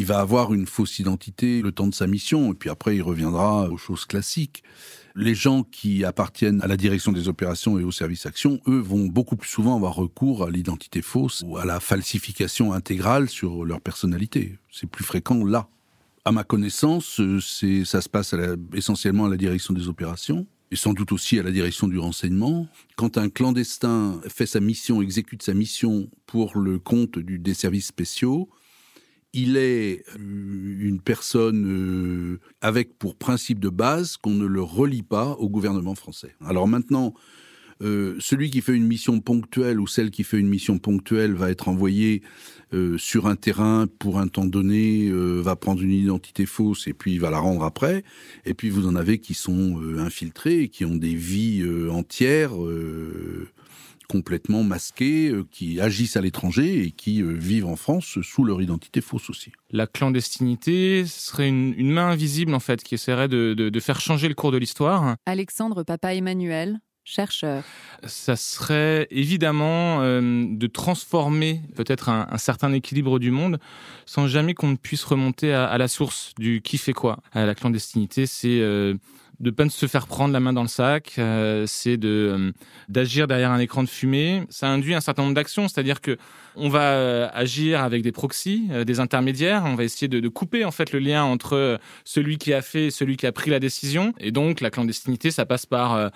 il 0.00 0.06
va 0.06 0.18
avoir 0.18 0.54
une 0.54 0.66
fausse 0.66 0.98
identité 0.98 1.60
le 1.60 1.72
temps 1.72 1.86
de 1.86 1.94
sa 1.94 2.06
mission, 2.06 2.52
et 2.52 2.54
puis 2.54 2.70
après 2.70 2.96
il 2.96 3.02
reviendra 3.02 3.68
aux 3.68 3.76
choses 3.76 4.06
classiques. 4.06 4.62
Les 5.14 5.34
gens 5.34 5.62
qui 5.62 6.06
appartiennent 6.06 6.62
à 6.62 6.66
la 6.66 6.78
direction 6.78 7.12
des 7.12 7.28
opérations 7.28 7.78
et 7.78 7.84
au 7.84 7.90
service 7.90 8.24
action, 8.24 8.60
eux, 8.66 8.78
vont 8.78 9.08
beaucoup 9.08 9.36
plus 9.36 9.50
souvent 9.50 9.76
avoir 9.76 9.94
recours 9.94 10.46
à 10.46 10.50
l'identité 10.50 11.02
fausse 11.02 11.44
ou 11.46 11.58
à 11.58 11.66
la 11.66 11.80
falsification 11.80 12.72
intégrale 12.72 13.28
sur 13.28 13.66
leur 13.66 13.82
personnalité. 13.82 14.56
C'est 14.72 14.88
plus 14.88 15.04
fréquent 15.04 15.44
là. 15.44 15.68
À 16.24 16.32
ma 16.32 16.44
connaissance, 16.44 17.20
c'est, 17.42 17.84
ça 17.84 18.00
se 18.00 18.08
passe 18.08 18.34
essentiellement 18.72 19.26
à 19.26 19.28
la 19.28 19.36
direction 19.36 19.74
des 19.74 19.86
opérations 19.88 20.46
et 20.70 20.76
sans 20.76 20.94
doute 20.94 21.12
aussi 21.12 21.38
à 21.38 21.42
la 21.42 21.50
direction 21.50 21.88
du 21.88 21.98
renseignement. 21.98 22.66
Quand 22.96 23.18
un 23.18 23.28
clandestin 23.28 24.18
fait 24.28 24.46
sa 24.46 24.60
mission, 24.60 25.02
exécute 25.02 25.42
sa 25.42 25.52
mission 25.52 26.08
pour 26.24 26.56
le 26.56 26.78
compte 26.78 27.18
du, 27.18 27.38
des 27.38 27.54
services 27.54 27.88
spéciaux, 27.88 28.48
il 29.32 29.56
est 29.56 30.04
euh, 30.08 30.76
une 30.80 31.00
personne 31.00 31.66
euh, 31.66 32.40
avec 32.60 32.98
pour 32.98 33.16
principe 33.16 33.60
de 33.60 33.68
base 33.68 34.16
qu'on 34.16 34.30
ne 34.30 34.46
le 34.46 34.62
relie 34.62 35.02
pas 35.02 35.32
au 35.38 35.48
gouvernement 35.48 35.94
français. 35.94 36.34
Alors 36.44 36.66
maintenant, 36.66 37.14
euh, 37.82 38.16
celui 38.18 38.50
qui 38.50 38.60
fait 38.60 38.74
une 38.74 38.86
mission 38.86 39.20
ponctuelle 39.20 39.80
ou 39.80 39.86
celle 39.86 40.10
qui 40.10 40.24
fait 40.24 40.38
une 40.38 40.48
mission 40.48 40.78
ponctuelle 40.78 41.34
va 41.34 41.50
être 41.50 41.68
envoyé 41.68 42.22
sur 42.98 43.26
un 43.26 43.34
terrain 43.34 43.88
pour 43.98 44.20
un 44.20 44.28
temps 44.28 44.46
donné, 44.46 45.10
va 45.10 45.56
prendre 45.56 45.82
une 45.82 45.90
identité 45.90 46.46
fausse 46.46 46.86
et 46.86 46.92
puis 46.92 47.18
va 47.18 47.28
la 47.28 47.40
rendre 47.40 47.64
après. 47.64 48.04
Et 48.44 48.54
puis 48.54 48.70
vous 48.70 48.86
en 48.86 48.94
avez 48.94 49.18
qui 49.18 49.34
sont 49.34 49.80
infiltrés, 49.98 50.68
qui 50.68 50.84
ont 50.84 50.94
des 50.94 51.16
vies 51.16 51.64
entières 51.90 52.52
complètement 54.14 54.62
masqués, 54.64 55.28
euh, 55.30 55.44
qui 55.50 55.80
agissent 55.80 56.16
à 56.16 56.20
l'étranger 56.20 56.82
et 56.84 56.90
qui 56.90 57.22
euh, 57.22 57.32
vivent 57.32 57.66
en 57.66 57.76
France 57.76 58.18
sous 58.22 58.44
leur 58.44 58.60
identité 58.60 59.00
fausse 59.00 59.30
aussi. 59.30 59.52
La 59.70 59.86
clandestinité 59.86 61.04
serait 61.06 61.48
une, 61.48 61.74
une 61.76 61.90
main 61.92 62.08
invisible 62.10 62.52
en 62.54 62.60
fait 62.60 62.82
qui 62.82 62.94
essaierait 62.96 63.28
de, 63.28 63.54
de- 63.54 63.68
de 63.70 63.80
faire 63.80 64.00
changer 64.00 64.28
le 64.28 64.34
cours 64.34 64.52
de 64.52 64.58
l'histoire. 64.58 65.14
Alexandre 65.26 65.82
Papa 65.84 66.14
Emmanuel, 66.14 66.80
chercheur. 67.04 67.62
Ça 68.04 68.34
serait 68.36 69.06
évidemment 69.10 70.00
euh, 70.02 70.44
de 70.50 70.66
transformer 70.66 71.62
peut-être 71.76 72.08
un, 72.08 72.26
un 72.30 72.38
certain 72.38 72.72
équilibre 72.72 73.18
du 73.18 73.30
monde 73.30 73.58
sans 74.06 74.26
jamais 74.26 74.54
qu'on 74.54 74.68
ne 74.68 74.76
puisse 74.76 75.04
remonter 75.04 75.52
à, 75.52 75.66
à 75.66 75.78
la 75.78 75.88
source 75.88 76.32
du 76.38 76.60
qui 76.62 76.78
fait 76.78 76.92
quoi. 76.92 77.18
Euh, 77.36 77.46
la 77.46 77.54
clandestinité, 77.54 78.26
c'est 78.26 78.60
euh, 78.60 78.94
de 79.40 79.50
pas 79.50 79.68
se 79.70 79.86
faire 79.86 80.06
prendre 80.06 80.34
la 80.34 80.40
main 80.40 80.52
dans 80.52 80.62
le 80.62 80.68
sac, 80.68 81.14
euh, 81.18 81.64
c'est 81.66 81.96
de 81.96 82.08
euh, 82.08 82.52
d'agir 82.90 83.26
derrière 83.26 83.50
un 83.50 83.58
écran 83.58 83.82
de 83.82 83.88
fumée. 83.88 84.44
Ça 84.50 84.68
induit 84.68 84.94
un 84.94 85.00
certain 85.00 85.22
nombre 85.22 85.34
d'actions, 85.34 85.66
c'est-à-dire 85.66 86.02
que 86.02 86.18
on 86.56 86.68
va 86.68 86.92
euh, 86.92 87.28
agir 87.32 87.82
avec 87.82 88.02
des 88.02 88.12
proxys, 88.12 88.68
des 88.84 89.00
intermédiaires. 89.00 89.62
On 89.64 89.76
va 89.76 89.84
essayer 89.84 90.08
de, 90.08 90.28
couper 90.28 90.64
en 90.64 90.70
fait 90.70 90.92
le 90.92 90.98
lien 90.98 91.24
entre 91.24 91.78
celui 92.04 92.38
qui 92.38 92.52
a 92.52 92.60
fait 92.60 92.86
et 92.86 92.90
celui 92.90 93.16
qui 93.16 93.26
a 93.26 93.32
pris 93.32 93.50
la 93.50 93.60
décision. 93.60 94.12
Et 94.18 94.30
donc 94.30 94.60
la 94.60 94.70
clandestinité, 94.70 95.30
ça 95.30 95.46
passe 95.46 95.64
par 95.64 96.10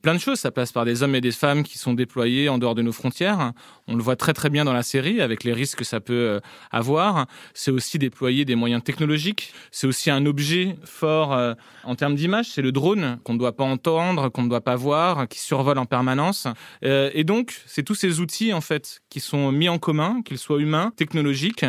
plein 0.00 0.14
de 0.14 0.20
choses. 0.20 0.38
Ça 0.38 0.50
passe 0.50 0.72
par 0.72 0.84
des 0.84 1.02
hommes 1.02 1.14
et 1.16 1.20
des 1.20 1.32
femmes 1.32 1.64
qui 1.64 1.76
sont 1.76 1.92
déployés 1.92 2.48
en 2.48 2.58
dehors 2.58 2.76
de 2.76 2.82
nos 2.82 2.92
frontières. 2.92 3.52
On 3.88 3.96
le 3.96 4.02
voit 4.02 4.16
très 4.16 4.32
très 4.32 4.48
bien 4.48 4.64
dans 4.64 4.72
la 4.72 4.84
série 4.84 5.20
avec 5.20 5.44
les 5.44 5.52
risques 5.52 5.78
que 5.78 5.84
ça 5.84 6.00
peut 6.00 6.40
avoir. 6.70 7.26
C'est 7.52 7.72
aussi 7.72 7.98
déployer 7.98 8.44
des 8.44 8.54
moyens 8.54 8.82
technologiques. 8.82 9.52
C'est 9.72 9.88
aussi 9.88 10.10
un 10.10 10.24
objet 10.24 10.76
fort 10.84 11.36
en 11.84 11.94
termes 11.96 12.14
d'image. 12.14 12.46
C'est 12.46 12.62
drone 12.72 13.18
qu'on 13.24 13.34
ne 13.34 13.38
doit 13.38 13.56
pas 13.56 13.64
entendre, 13.64 14.28
qu'on 14.28 14.42
ne 14.42 14.48
doit 14.48 14.60
pas 14.60 14.76
voir, 14.76 15.28
qui 15.28 15.38
survole 15.38 15.78
en 15.78 15.86
permanence. 15.86 16.46
Euh, 16.84 17.10
et 17.14 17.24
donc, 17.24 17.60
c'est 17.66 17.82
tous 17.82 17.94
ces 17.94 18.20
outils 18.20 18.52
en 18.52 18.60
fait 18.60 19.00
qui 19.08 19.20
sont 19.20 19.52
mis 19.52 19.68
en 19.68 19.78
commun, 19.78 20.22
qu'ils 20.22 20.38
soient 20.38 20.60
humains, 20.60 20.92
technologiques, 20.96 21.64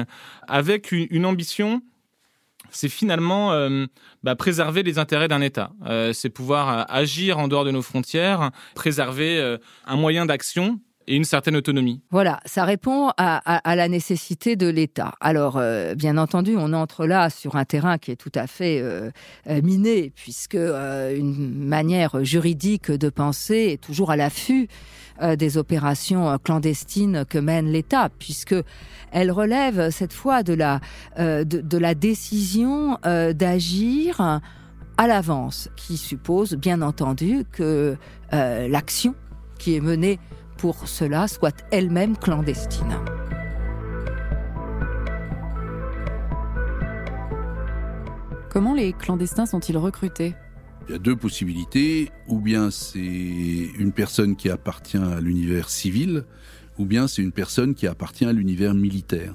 avec 0.47 0.91
une, 0.91 1.25
ambition 1.25 1.81
c'est 2.73 2.89
finalement 2.89 3.51
euh, 3.51 3.85
bah, 4.23 4.35
préserver 4.35 4.81
les 4.81 4.97
intérêts 4.97 5.27
d'un 5.27 5.41
État. 5.41 5.71
Euh, 5.85 6.13
c'est 6.13 6.29
pouvoir 6.29 6.85
agir 6.89 7.37
en 7.37 7.47
dehors 7.47 7.65
de 7.65 7.71
nos 7.71 7.81
frontières, 7.81 8.51
préserver 8.75 9.57
un 9.85 9.95
moyen 9.97 10.25
d'action 10.25 10.79
et 11.07 11.15
une 11.15 11.23
certaine 11.23 11.55
autonomie. 11.55 12.01
Voilà, 12.11 12.39
ça 12.45 12.65
répond 12.65 13.09
à, 13.17 13.37
à- 13.69 13.75
la 13.75 13.87
nécessité 13.87 14.55
de 14.55 14.67
l'État. 14.67 15.13
Alors, 15.21 15.57
euh, 15.57 15.95
bien 15.95 16.17
entendu, 16.17 16.55
on 16.57 16.73
entre 16.73 17.05
là 17.05 17.29
sur 17.29 17.55
un 17.55 17.65
terrain 17.65 17.97
qui 17.97 18.11
est 18.11 18.15
tout 18.15 18.31
à 18.35 18.47
fait 18.47 18.79
euh, 18.81 19.11
euh, 19.49 19.61
miné, 19.61 20.11
puisque 20.15 20.55
une 20.55 21.65
manière 21.65 22.23
juridique 22.23 22.91
de 22.91 23.09
penser 23.09 23.69
est 23.73 23.81
toujours 23.81 24.11
à 24.11 24.15
l'affût 24.15 24.67
des 25.37 25.57
opérations 25.57 26.37
clandestines 26.39 27.25
que 27.25 27.37
mène 27.37 27.67
l'État, 27.67 28.09
puisque 28.17 28.55
elle 29.11 29.29
relève 29.29 29.91
cette 29.91 30.13
fois 30.13 30.41
de 30.41 30.53
la, 30.53 30.79
de, 31.17 31.77
la 31.77 31.93
décision 31.93 32.97
d'agir 33.03 34.19
à 34.97 35.07
l'avance, 35.07 35.69
qui 35.75 35.97
suppose 35.97 36.55
bien 36.55 36.81
entendu 36.81 37.43
que 37.51 37.95
l'action 38.31 39.13
qui 39.59 39.75
est 39.75 39.81
menée 39.81 40.19
pour 40.61 40.87
cela 40.87 41.27
soit 41.27 41.65
elle-même 41.71 42.15
clandestine. 42.15 42.95
Comment 48.51 48.75
les 48.75 48.93
clandestins 48.93 49.47
sont-ils 49.47 49.77
recrutés? 49.77 50.35
Il 50.87 50.91
y 50.91 50.95
a 50.95 50.99
deux 50.99 51.15
possibilités, 51.15 52.11
ou 52.27 52.39
bien 52.39 52.69
c'est 52.69 52.99
une 52.99 53.91
personne 53.91 54.35
qui 54.35 54.51
appartient 54.51 54.97
à 54.97 55.19
l'univers 55.19 55.67
civil, 55.67 56.25
ou 56.77 56.85
bien 56.85 57.07
c'est 57.07 57.23
une 57.23 57.31
personne 57.31 57.73
qui 57.73 57.87
appartient 57.87 58.25
à 58.25 58.33
l'univers 58.33 58.75
militaire. 58.75 59.33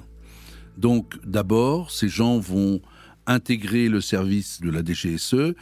Donc 0.77 1.15
d'abord, 1.25 1.91
ces 1.91 2.07
gens 2.07 2.39
vont 2.39 2.79
intégrer 3.25 3.89
le 3.89 3.99
service 3.99 4.61
de 4.61 4.69
la 4.69 4.81
DGSE 4.81 5.55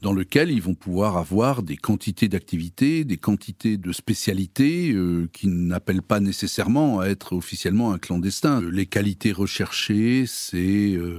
dans 0.00 0.12
lequel 0.12 0.50
ils 0.50 0.62
vont 0.62 0.74
pouvoir 0.74 1.16
avoir 1.16 1.62
des 1.62 1.76
quantités 1.76 2.28
d'activités, 2.28 3.04
des 3.04 3.16
quantités 3.16 3.76
de 3.76 3.92
spécialités 3.92 4.92
euh, 4.92 5.28
qui 5.32 5.48
n'appellent 5.48 6.02
pas 6.02 6.20
nécessairement 6.20 7.00
à 7.00 7.06
être 7.06 7.34
officiellement 7.34 7.92
un 7.92 7.98
clandestin. 7.98 8.60
Les 8.60 8.86
qualités 8.86 9.32
recherchées, 9.32 10.24
c'est 10.26 10.92
euh, 10.94 11.18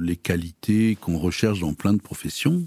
les 0.00 0.16
qualités 0.16 0.96
qu'on 1.00 1.18
recherche 1.18 1.60
dans 1.60 1.74
plein 1.74 1.92
de 1.92 2.00
professions. 2.00 2.66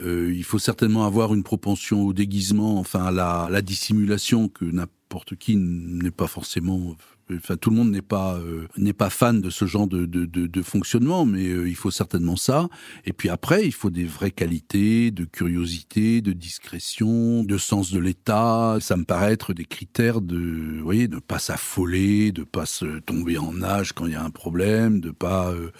Euh, 0.00 0.32
il 0.34 0.44
faut 0.44 0.58
certainement 0.58 1.06
avoir 1.06 1.34
une 1.34 1.44
propension 1.44 2.02
au 2.02 2.12
déguisement, 2.12 2.78
enfin 2.78 3.04
à 3.04 3.10
la, 3.12 3.48
la 3.50 3.62
dissimulation 3.62 4.48
que 4.48 4.64
n'importe 4.64 5.36
qui 5.36 5.56
n'est 5.56 6.10
pas 6.10 6.26
forcément. 6.26 6.96
Enfin, 7.30 7.56
tout 7.56 7.70
le 7.70 7.76
monde 7.76 7.90
n'est 7.90 8.02
pas 8.02 8.36
euh, 8.36 8.66
pas 8.92 9.10
fan 9.10 9.40
de 9.40 9.50
ce 9.50 9.64
genre 9.64 9.86
de, 9.86 10.06
de, 10.06 10.26
de, 10.26 10.62
fonctionnement, 10.62 11.24
mais 11.24 11.48
euh, 11.48 11.68
il 11.68 11.74
faut 11.74 11.90
certainement 11.90 12.36
ça. 12.36 12.68
Et 13.04 13.12
puis 13.12 13.28
après, 13.28 13.64
il 13.64 13.72
faut 13.72 13.90
des 13.90 14.04
vraies 14.04 14.30
qualités 14.30 15.10
de 15.10 15.24
curiosité, 15.24 16.20
de 16.20 16.32
discrétion, 16.32 17.44
de 17.44 17.58
sens 17.58 17.90
de 17.90 17.98
l'état. 17.98 18.78
Ça 18.80 18.96
me 18.96 19.04
paraît 19.04 19.32
être 19.32 19.52
des 19.52 19.64
critères 19.64 20.20
de, 20.20 20.36
vous 20.36 20.84
voyez, 20.84 21.08
de 21.08 21.18
pas 21.18 21.38
s'affoler, 21.38 22.32
de 22.32 22.44
pas 22.44 22.66
se 22.66 22.98
tomber 23.00 23.38
en 23.38 23.52
nage 23.52 23.92
quand 23.92 24.06
il 24.06 24.12
y 24.12 24.16
a 24.16 24.24
un 24.24 24.30
problème, 24.30 25.00
de 25.00 25.10
pas 25.10 25.52
euh, 25.52 25.70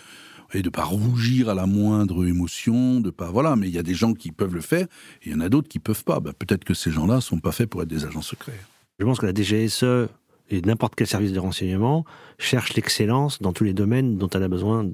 pas 0.72 0.84
rougir 0.84 1.48
à 1.48 1.54
la 1.54 1.66
moindre 1.66 2.26
émotion, 2.26 3.00
de 3.00 3.10
pas 3.10 3.30
voilà. 3.30 3.56
Mais 3.56 3.68
il 3.68 3.74
y 3.74 3.78
a 3.78 3.82
des 3.82 3.94
gens 3.94 4.14
qui 4.14 4.32
peuvent 4.32 4.54
le 4.54 4.60
faire, 4.60 4.86
et 5.22 5.26
il 5.26 5.32
y 5.32 5.34
en 5.34 5.40
a 5.40 5.48
d'autres 5.48 5.68
qui 5.68 5.78
peuvent 5.78 6.04
pas. 6.04 6.20
Bah, 6.20 6.32
peut-être 6.38 6.64
que 6.64 6.74
ces 6.74 6.90
gens-là 6.90 7.20
sont 7.20 7.38
pas 7.38 7.52
faits 7.52 7.68
pour 7.68 7.82
être 7.82 7.88
des 7.88 8.04
agents 8.04 8.22
secrets. 8.22 8.58
Je 8.98 9.04
pense 9.04 9.18
que 9.18 9.26
la 9.26 9.34
DGSE 9.34 10.08
et 10.50 10.60
n'importe 10.60 10.94
quel 10.94 11.06
service 11.06 11.32
de 11.32 11.38
renseignement 11.38 12.04
cherche 12.38 12.74
l'excellence 12.74 13.40
dans 13.40 13.52
tous 13.52 13.64
les 13.64 13.74
domaines 13.74 14.18
dont 14.18 14.28
elle 14.28 14.42
a 14.42 14.48
besoin 14.48 14.90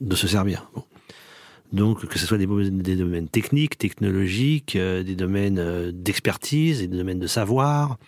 de 0.00 0.16
se 0.16 0.26
servir. 0.26 0.70
Donc, 1.72 2.06
que 2.06 2.18
ce 2.18 2.26
soit 2.26 2.38
des, 2.38 2.46
domaines 2.96 3.28
techniques, 3.28 3.76
technologiques, 3.76 4.76
euh, 4.76 5.02
des 5.02 5.16
domaines 5.16 5.58
euh, 5.58 5.90
d'expertise, 5.92 6.80
des 6.80 6.86
domaines 6.86 7.18
de 7.18 7.26
savoir, 7.26 7.98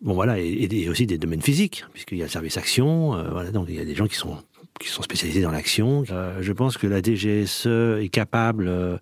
bon 0.00 0.14
voilà, 0.14 0.40
et, 0.40 0.68
et 0.70 0.88
aussi 0.88 1.06
des 1.06 1.18
domaines 1.18 1.42
physiques, 1.42 1.84
puisqu'il 1.92 2.18
y 2.18 2.22
a 2.22 2.24
le 2.24 2.30
service 2.30 2.56
action, 2.56 3.14
euh, 3.14 3.50
donc 3.52 3.66
il 3.68 3.76
y 3.76 3.80
a 3.80 3.84
des 3.84 3.94
gens 3.94 4.06
qui 4.06 4.16
sont 4.16 4.36
qui 4.78 4.88
sont 4.88 5.00
spécialisés 5.00 5.40
dans 5.40 5.50
l'action. 5.50 6.04
Je 6.04 6.52
pense 6.52 6.76
que 6.76 6.86
la 6.86 7.00
DGSE 7.00 7.66
est 7.98 8.10
capable 8.10 9.00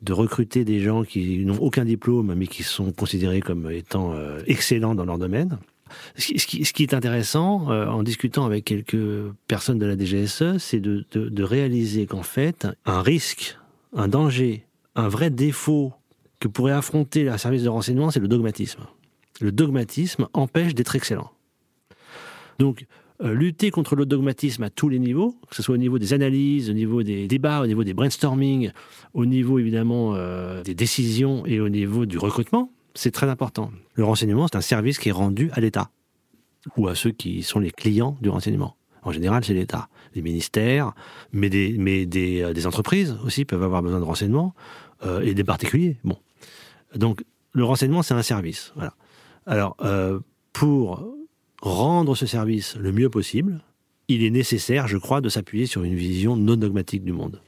de 0.00 0.12
recruter 0.12 0.64
des 0.64 0.78
gens 0.78 1.02
qui 1.02 1.44
n'ont 1.44 1.58
aucun 1.58 1.84
diplôme, 1.84 2.32
mais 2.36 2.46
qui 2.46 2.62
sont 2.62 2.92
considérés 2.92 3.40
comme 3.40 3.68
étant 3.68 4.14
excellents 4.46 4.94
dans 4.94 5.04
leur 5.04 5.18
domaine. 5.18 5.58
Ce 6.16 6.72
qui, 6.72 6.82
est 6.82 6.94
intéressant, 6.94 7.70
euh, 7.70 7.86
en 7.86 8.02
discutant 8.02 8.44
avec 8.44 8.64
quelques 8.64 9.32
personnes 9.48 9.78
de 9.78 9.86
la 9.86 9.96
DGSE, 9.96 10.58
c'est 10.58 10.80
de 10.80 11.42
réaliser 11.42 12.06
qu'en 12.06 12.22
fait, 12.22 12.66
un 12.84 13.02
risque, 13.02 13.58
un 13.94 14.08
danger, 14.08 14.66
un 14.94 15.08
vrai 15.08 15.30
défaut 15.30 15.92
que 16.40 16.48
pourrait 16.48 16.72
affronter 16.72 17.28
un 17.28 17.38
service 17.38 17.62
de 17.62 17.68
renseignement, 17.68 18.10
c'est 18.10 18.20
le 18.20 18.28
dogmatisme. 18.28 18.82
Le 19.40 19.52
dogmatisme 19.52 20.28
empêche 20.32 20.74
d'être 20.74 20.96
excellent. 20.96 21.30
Donc, 22.58 22.86
euh, 23.22 23.32
lutter 23.32 23.70
contre 23.70 23.96
le 23.96 24.04
dogmatisme 24.04 24.62
à 24.62 24.70
tous 24.70 24.88
les 24.88 24.98
niveaux, 24.98 25.36
que 25.48 25.56
ce 25.56 25.62
soit 25.62 25.74
au 25.74 25.78
niveau 25.78 25.98
des 25.98 26.12
analyses, 26.12 26.68
au 26.68 26.74
niveau 26.74 27.02
des 27.02 27.26
débats, 27.28 27.62
au 27.62 27.66
niveau 27.66 27.82
des 27.82 27.94
brainstorming, 27.94 28.72
au 29.14 29.24
niveau 29.24 29.58
évidemment 29.58 30.12
euh, 30.14 30.62
des 30.62 30.74
décisions 30.74 31.46
et 31.46 31.60
au 31.60 31.70
niveau 31.70 32.04
du 32.04 32.18
recrutement, 32.18 32.70
c'est 32.96 33.10
très 33.10 33.28
important. 33.28 33.70
Le 33.94 34.04
renseignement, 34.04 34.46
c'est 34.48 34.56
un 34.56 34.62
service 34.62 34.98
qui 34.98 35.10
est 35.10 35.12
rendu 35.12 35.50
à 35.52 35.60
l'État 35.60 35.90
ou 36.76 36.88
à 36.88 36.94
ceux 36.94 37.12
qui 37.12 37.42
sont 37.42 37.60
les 37.60 37.70
clients 37.70 38.16
du 38.20 38.28
renseignement. 38.28 38.76
En 39.02 39.12
général, 39.12 39.44
c'est 39.44 39.54
l'État, 39.54 39.88
les 40.14 40.22
ministères, 40.22 40.92
mais 41.32 41.48
des, 41.48 42.42
euh, 42.42 42.66
entreprises 42.66 43.16
aussi 43.24 43.44
peuvent 43.44 43.62
avoir 43.62 43.82
besoin 43.82 44.00
de 44.00 44.04
renseignements 44.04 44.54
euh, 45.04 45.20
et 45.20 45.34
des 45.34 45.44
particuliers. 45.44 45.96
Donc 46.96 47.22
le 47.52 47.64
renseignement, 47.64 48.02
c'est 48.02 48.14
un 48.14 48.22
service. 48.22 48.74
Alors, 49.46 49.76
euh, 49.80 50.18
pour 50.52 51.06
rendre 51.62 52.16
ce 52.16 52.26
service 52.26 52.76
le 52.76 52.90
mieux 52.90 53.08
possible, 53.08 53.60
il 54.08 54.24
est 54.24 54.30
nécessaire, 54.30 54.88
je 54.88 54.98
crois, 54.98 55.20
de 55.20 55.28
s'appuyer 55.28 55.66
sur 55.66 55.84
une 55.84 55.94
vision 55.94 56.36
non 56.36 56.56
dogmatique 56.56 57.04
du 57.04 57.12
monde. 57.12 57.40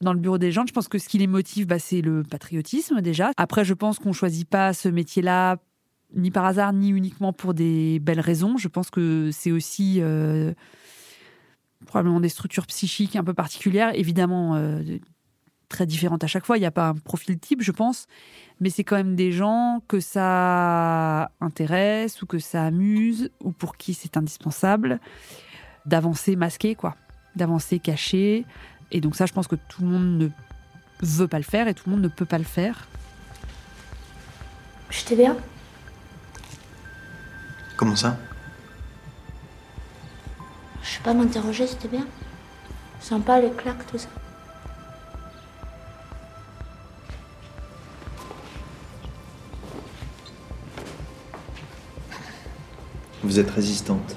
Dans 0.00 0.12
le 0.12 0.20
bureau 0.20 0.38
des 0.38 0.52
gens, 0.52 0.64
je 0.66 0.72
pense 0.72 0.86
que 0.86 0.98
ce 0.98 1.08
qui 1.08 1.18
les 1.18 1.26
motive, 1.26 1.66
bah, 1.66 1.78
c'est 1.78 2.02
le 2.02 2.22
patriotisme 2.22 3.00
déjà. 3.00 3.32
Après, 3.36 3.64
je 3.64 3.74
pense 3.74 3.98
qu'on 3.98 4.12
choisit 4.12 4.48
pas 4.48 4.72
ce 4.72 4.88
métier-là 4.88 5.56
ni 6.14 6.30
par 6.30 6.44
hasard, 6.44 6.72
ni 6.72 6.90
uniquement 6.90 7.32
pour 7.32 7.52
des 7.52 7.98
belles 7.98 8.20
raisons. 8.20 8.56
Je 8.56 8.68
pense 8.68 8.90
que 8.90 9.30
c'est 9.32 9.50
aussi 9.50 9.96
euh, 10.00 10.54
probablement 11.86 12.20
des 12.20 12.28
structures 12.28 12.66
psychiques 12.66 13.16
un 13.16 13.24
peu 13.24 13.34
particulières, 13.34 13.90
évidemment 13.94 14.54
euh, 14.54 14.82
très 15.68 15.86
différentes 15.86 16.24
à 16.24 16.26
chaque 16.26 16.46
fois. 16.46 16.56
Il 16.56 16.60
n'y 16.60 16.66
a 16.66 16.70
pas 16.70 16.88
un 16.88 16.94
profil 16.94 17.38
type, 17.38 17.62
je 17.62 17.72
pense, 17.72 18.06
mais 18.60 18.70
c'est 18.70 18.84
quand 18.84 18.96
même 18.96 19.16
des 19.16 19.32
gens 19.32 19.82
que 19.88 20.00
ça 20.00 21.30
intéresse 21.40 22.22
ou 22.22 22.26
que 22.26 22.38
ça 22.38 22.64
amuse 22.64 23.30
ou 23.42 23.52
pour 23.52 23.76
qui 23.76 23.94
c'est 23.94 24.16
indispensable 24.16 25.00
d'avancer 25.86 26.36
masqué, 26.36 26.74
quoi, 26.74 26.96
d'avancer 27.36 27.78
caché. 27.78 28.46
Et 28.90 29.00
donc 29.00 29.16
ça, 29.16 29.26
je 29.26 29.32
pense 29.32 29.46
que 29.46 29.56
tout 29.56 29.82
le 29.82 29.88
monde 29.88 30.18
ne 30.18 30.28
veut 31.00 31.28
pas 31.28 31.38
le 31.38 31.44
faire 31.44 31.68
et 31.68 31.74
tout 31.74 31.84
le 31.86 31.92
monde 31.92 32.02
ne 32.02 32.08
peut 32.08 32.24
pas 32.24 32.38
le 32.38 32.44
faire. 32.44 32.86
J'étais 34.90 35.16
bien 35.16 35.36
Comment 37.76 37.94
ça? 37.96 38.16
Je 40.82 40.88
sais 40.88 41.00
pas, 41.00 41.14
m'interroger, 41.14 41.66
c'était 41.66 41.88
bien. 41.88 42.06
Sympa 43.00 43.40
les 43.40 43.50
claques, 43.52 43.86
tout 43.86 43.98
ça. 43.98 44.08
Vous 53.22 53.38
êtes 53.38 53.50
résistante. 53.50 54.16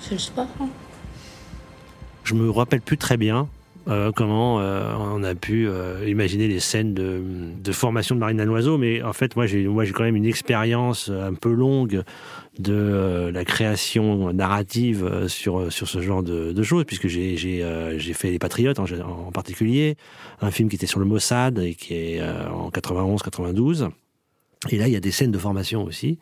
C'est 0.00 0.12
le 0.12 0.18
sport. 0.18 0.46
hein. 0.60 0.68
Je 2.26 2.34
me 2.34 2.50
rappelle 2.50 2.80
plus 2.80 2.98
très 2.98 3.16
bien 3.16 3.48
euh, 3.86 4.10
comment 4.10 4.60
euh, 4.60 4.92
on 4.98 5.22
a 5.22 5.36
pu 5.36 5.68
euh, 5.68 6.08
imaginer 6.08 6.48
les 6.48 6.58
scènes 6.58 6.92
de, 6.92 7.22
de 7.62 7.72
formation 7.72 8.16
de 8.16 8.20
Marina 8.20 8.44
Noiseau, 8.44 8.78
mais 8.78 9.00
en 9.00 9.12
fait, 9.12 9.36
moi, 9.36 9.46
j'ai 9.46 9.64
quand 9.94 10.02
même 10.02 10.16
une 10.16 10.26
expérience 10.26 11.08
un 11.08 11.34
peu 11.34 11.52
longue 11.52 12.02
de 12.58 13.30
la 13.32 13.44
création 13.44 14.32
narrative 14.32 15.28
sur 15.28 15.70
ce 15.70 16.00
genre 16.00 16.24
de, 16.24 16.62
choses, 16.64 16.84
puisque 16.84 17.06
j'ai 17.06 18.12
fait 18.12 18.30
Les 18.32 18.40
Patriotes 18.40 18.80
en, 18.80 19.30
particulier, 19.30 19.96
un 20.40 20.50
film 20.50 20.68
qui 20.68 20.74
était 20.74 20.86
sur 20.86 20.98
le 20.98 21.06
Mossad 21.06 21.60
et 21.60 21.74
qui 21.74 21.94
est 21.94 22.22
en 22.22 22.70
91-92. 22.70 23.88
Et 24.70 24.78
là, 24.78 24.88
il 24.88 24.92
y 24.92 24.96
a 24.96 25.00
des 25.00 25.12
scènes 25.12 25.30
de 25.30 25.38
formation 25.38 25.84
aussi. 25.84 26.18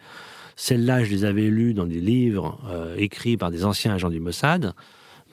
Celles-là, 0.56 1.02
je 1.02 1.10
les 1.10 1.24
avais 1.24 1.48
lues 1.48 1.72
dans 1.72 1.86
des 1.86 2.00
livres 2.00 2.60
écrits 2.98 3.38
par 3.38 3.50
des 3.50 3.64
anciens 3.64 3.94
agents 3.94 4.10
du 4.10 4.20
Mossad. 4.20 4.74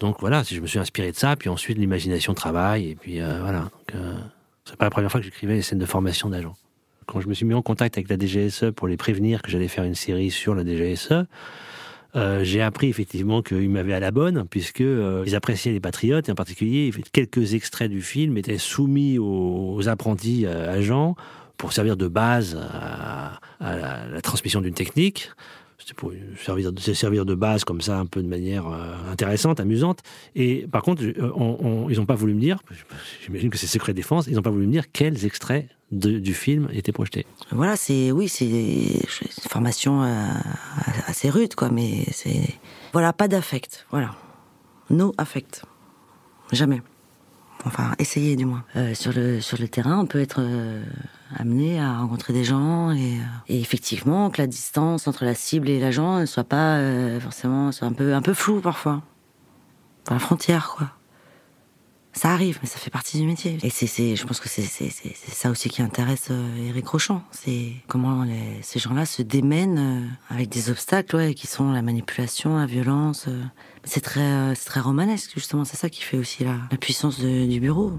Donc 0.01 0.20
voilà, 0.20 0.41
je 0.41 0.60
me 0.60 0.65
suis 0.65 0.79
inspiré 0.79 1.12
de 1.12 1.15
ça, 1.15 1.36
puis 1.36 1.48
ensuite 1.48 1.77
l'imagination 1.77 2.34
travaille, 2.34 2.89
et 2.89 2.96
puis 2.96 3.22
euh, 3.22 3.38
voilà. 3.39 3.60
Donc, 3.60 3.72
euh, 3.93 4.13
c'est 4.65 4.75
pas 4.75 4.86
la 4.86 4.89
première 4.89 5.12
fois 5.12 5.20
que 5.20 5.25
j'écrivais 5.25 5.53
les 5.53 5.62
scènes 5.62 5.77
de 5.77 5.86
formation 5.86 6.27
d'agents. 6.27 6.55
Quand 7.05 7.22
je 7.22 7.27
me 7.27 7.36
suis 7.36 7.46
mis 7.46 7.53
en 7.53 7.62
contact 7.62 8.00
avec 8.00 8.10
la 8.10 8.17
DGSE 8.17 8.72
pour 8.75 8.88
les 8.88 8.98
prévenir 8.98 9.43
que 9.43 9.51
j'allais 9.51 9.67
faire 9.67 9.84
une 9.84 9.93
série 9.93 10.31
sur 10.31 10.55
la 10.55 10.65
DGSE, 10.65 11.27
euh, 12.15 12.43
j'ai 12.43 12.63
appris 12.63 12.88
effectivement 12.89 13.43
qu'ils 13.43 13.70
m'avaient 13.70 13.93
à 13.93 14.00
la 14.00 14.10
bonne, 14.10 14.46
puisque 14.50 14.81
euh, 14.81 15.24
appréciaient 15.36 15.72
les 15.72 15.79
patriotes, 15.79 16.29
et 16.29 16.31
en 16.31 16.36
particulier 16.36 16.91
quelques 17.12 17.53
extraits 17.53 17.91
du 17.91 18.01
film 18.01 18.38
étaient 18.38 18.58
soumis 18.58 19.20
aux, 19.20 19.88
apprentis 19.88 20.48
agents 20.48 21.15
pour 21.58 21.74
servir 21.74 21.96
de 21.96 22.08
base 22.08 22.60
à, 22.60 23.39
la 23.60 24.22
transmission 24.22 24.62
d'une 24.62 24.74
technique. 24.74 25.29
Pour 25.95 26.12
servir, 26.43 26.71
se 26.77 26.93
servir 26.93 27.25
de 27.25 27.36
base 27.36 27.63
comme 27.63 27.81
ça, 27.81 27.98
un 28.00 28.05
peu 28.05 28.21
de 28.24 28.27
manière 28.27 28.67
euh, 28.67 28.95
intéressante, 29.12 29.60
amusante. 29.60 30.00
Et 30.36 30.67
par 30.71 30.81
contre, 30.81 31.03
euh, 31.03 31.31
on- 31.36 31.57
on- 31.60 31.89
ils 31.89 31.98
n'ont 31.98 32.05
pas 32.05 32.15
voulu 32.15 32.33
me 32.33 32.39
dire, 32.39 32.60
j'imagine 33.24 33.50
que 33.50 33.57
c'est 33.57 33.67
secret 33.67 33.93
défense, 33.93 34.27
ils 34.27 34.36
n'ont 34.36 34.41
pas 34.41 34.50
voulu 34.50 34.67
me 34.67 34.71
dire 34.71 34.91
quels 34.91 35.25
extraits 35.25 35.67
de- 35.91 36.19
du 36.19 36.33
film 36.33 36.69
étaient 36.71 36.91
projetés. 36.93 37.25
Voilà, 37.51 37.75
c'est 37.75 38.12
oui, 38.12 38.29
c'est 38.29 38.45
une 38.45 39.50
formation 39.50 40.03
euh, 40.03 40.27
assez 41.07 41.29
rude, 41.29 41.55
quoi, 41.55 41.69
mais 41.69 42.05
c'est 42.12 42.55
voilà, 42.93 43.12
pas 43.13 43.27
d'affect, 43.27 43.86
voilà, 43.91 44.15
no 44.89 45.13
affect, 45.17 45.63
jamais. 46.51 46.81
Enfin, 47.65 47.93
essayez 48.00 48.36
du 48.36 48.45
moins. 48.45 48.63
Euh, 48.75 48.93
sur 48.95 49.13
le 49.13 49.39
sur 49.41 49.60
le 49.60 49.67
terrain, 49.67 50.00
on 50.00 50.05
peut 50.07 50.19
être 50.19 50.38
euh, 50.39 50.81
amené 51.38 51.79
à 51.79 51.97
rencontrer 51.97 52.33
des 52.33 52.43
gens 52.43 52.91
et, 52.91 53.15
euh, 53.15 53.23
et 53.47 53.59
effectivement 53.59 54.29
que 54.29 54.41
la 54.41 54.47
distance 54.47 55.07
entre 55.07 55.25
la 55.25 55.35
cible 55.35 55.69
et 55.69 55.79
l'agent 55.79 56.19
ne 56.19 56.25
soit 56.25 56.43
pas 56.43 56.77
euh, 56.77 57.19
forcément 57.19 57.71
soit 57.71 57.88
un 57.88 57.93
peu 57.93 58.13
un 58.13 58.21
peu 58.21 58.33
floue 58.33 58.61
parfois, 58.61 59.01
dans 60.05 60.15
la 60.15 60.19
frontière, 60.19 60.73
quoi. 60.77 60.91
Ça 62.13 62.31
arrive, 62.31 62.59
mais 62.61 62.67
ça 62.67 62.77
fait 62.77 62.89
partie 62.89 63.17
du 63.17 63.25
métier. 63.25 63.57
Et 63.63 63.69
c'est, 63.69 64.15
je 64.15 64.25
pense 64.25 64.41
que 64.41 64.50
c'est, 64.50 64.63
ça 64.63 65.50
aussi 65.50 65.69
qui 65.69 65.81
intéresse 65.81 66.27
euh, 66.29 66.67
Eric 66.67 66.88
Rochon. 66.88 67.21
C'est 67.31 67.71
comment 67.88 68.25
ces 68.61 68.79
gens-là 68.79 69.05
se 69.05 69.21
démènent 69.21 69.79
euh, 69.79 70.07
avec 70.29 70.50
des 70.50 70.69
obstacles, 70.69 71.33
qui 71.33 71.47
sont 71.47 71.71
la 71.71 71.81
manipulation, 71.81 72.57
la 72.57 72.65
violence. 72.65 73.25
euh. 73.29 73.41
C'est 73.85 74.01
très, 74.01 74.19
euh, 74.19 74.55
c'est 74.55 74.65
très 74.65 74.81
romanesque, 74.81 75.31
justement. 75.35 75.63
C'est 75.63 75.77
ça 75.77 75.89
qui 75.89 76.01
fait 76.01 76.17
aussi 76.17 76.43
la, 76.43 76.57
puissance 76.77 77.19
du 77.19 77.59
bureau. 77.61 77.93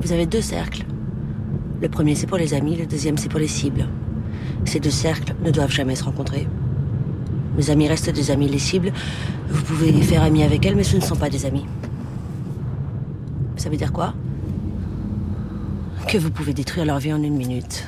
Vous 0.00 0.12
avez 0.12 0.26
deux 0.26 0.42
cercles. 0.42 0.86
Le 1.80 1.88
premier, 1.88 2.14
c'est 2.14 2.26
pour 2.26 2.38
les 2.38 2.54
amis. 2.54 2.76
Le 2.76 2.86
deuxième, 2.86 3.18
c'est 3.18 3.28
pour 3.28 3.40
les 3.40 3.48
cibles. 3.48 3.86
Ces 4.64 4.80
deux 4.80 4.90
cercles 4.90 5.34
ne 5.44 5.50
doivent 5.50 5.70
jamais 5.70 5.94
se 5.94 6.04
rencontrer. 6.04 6.48
Les 7.56 7.70
amis 7.70 7.88
restent 7.88 8.10
des 8.10 8.30
amis. 8.30 8.48
Les 8.48 8.58
cibles, 8.58 8.92
vous 9.48 9.62
pouvez 9.62 9.92
faire 10.02 10.22
amis 10.22 10.42
avec 10.42 10.64
elles, 10.64 10.76
mais 10.76 10.84
ce 10.84 10.96
ne 10.96 11.02
sont 11.02 11.16
pas 11.16 11.30
des 11.30 11.44
amis. 11.46 11.66
Ça 13.56 13.68
veut 13.68 13.76
dire 13.76 13.92
quoi? 13.92 14.14
Que 16.08 16.18
vous 16.18 16.30
pouvez 16.30 16.54
détruire 16.54 16.86
leur 16.86 16.98
vie 16.98 17.12
en 17.12 17.22
une 17.22 17.36
minute. 17.36 17.86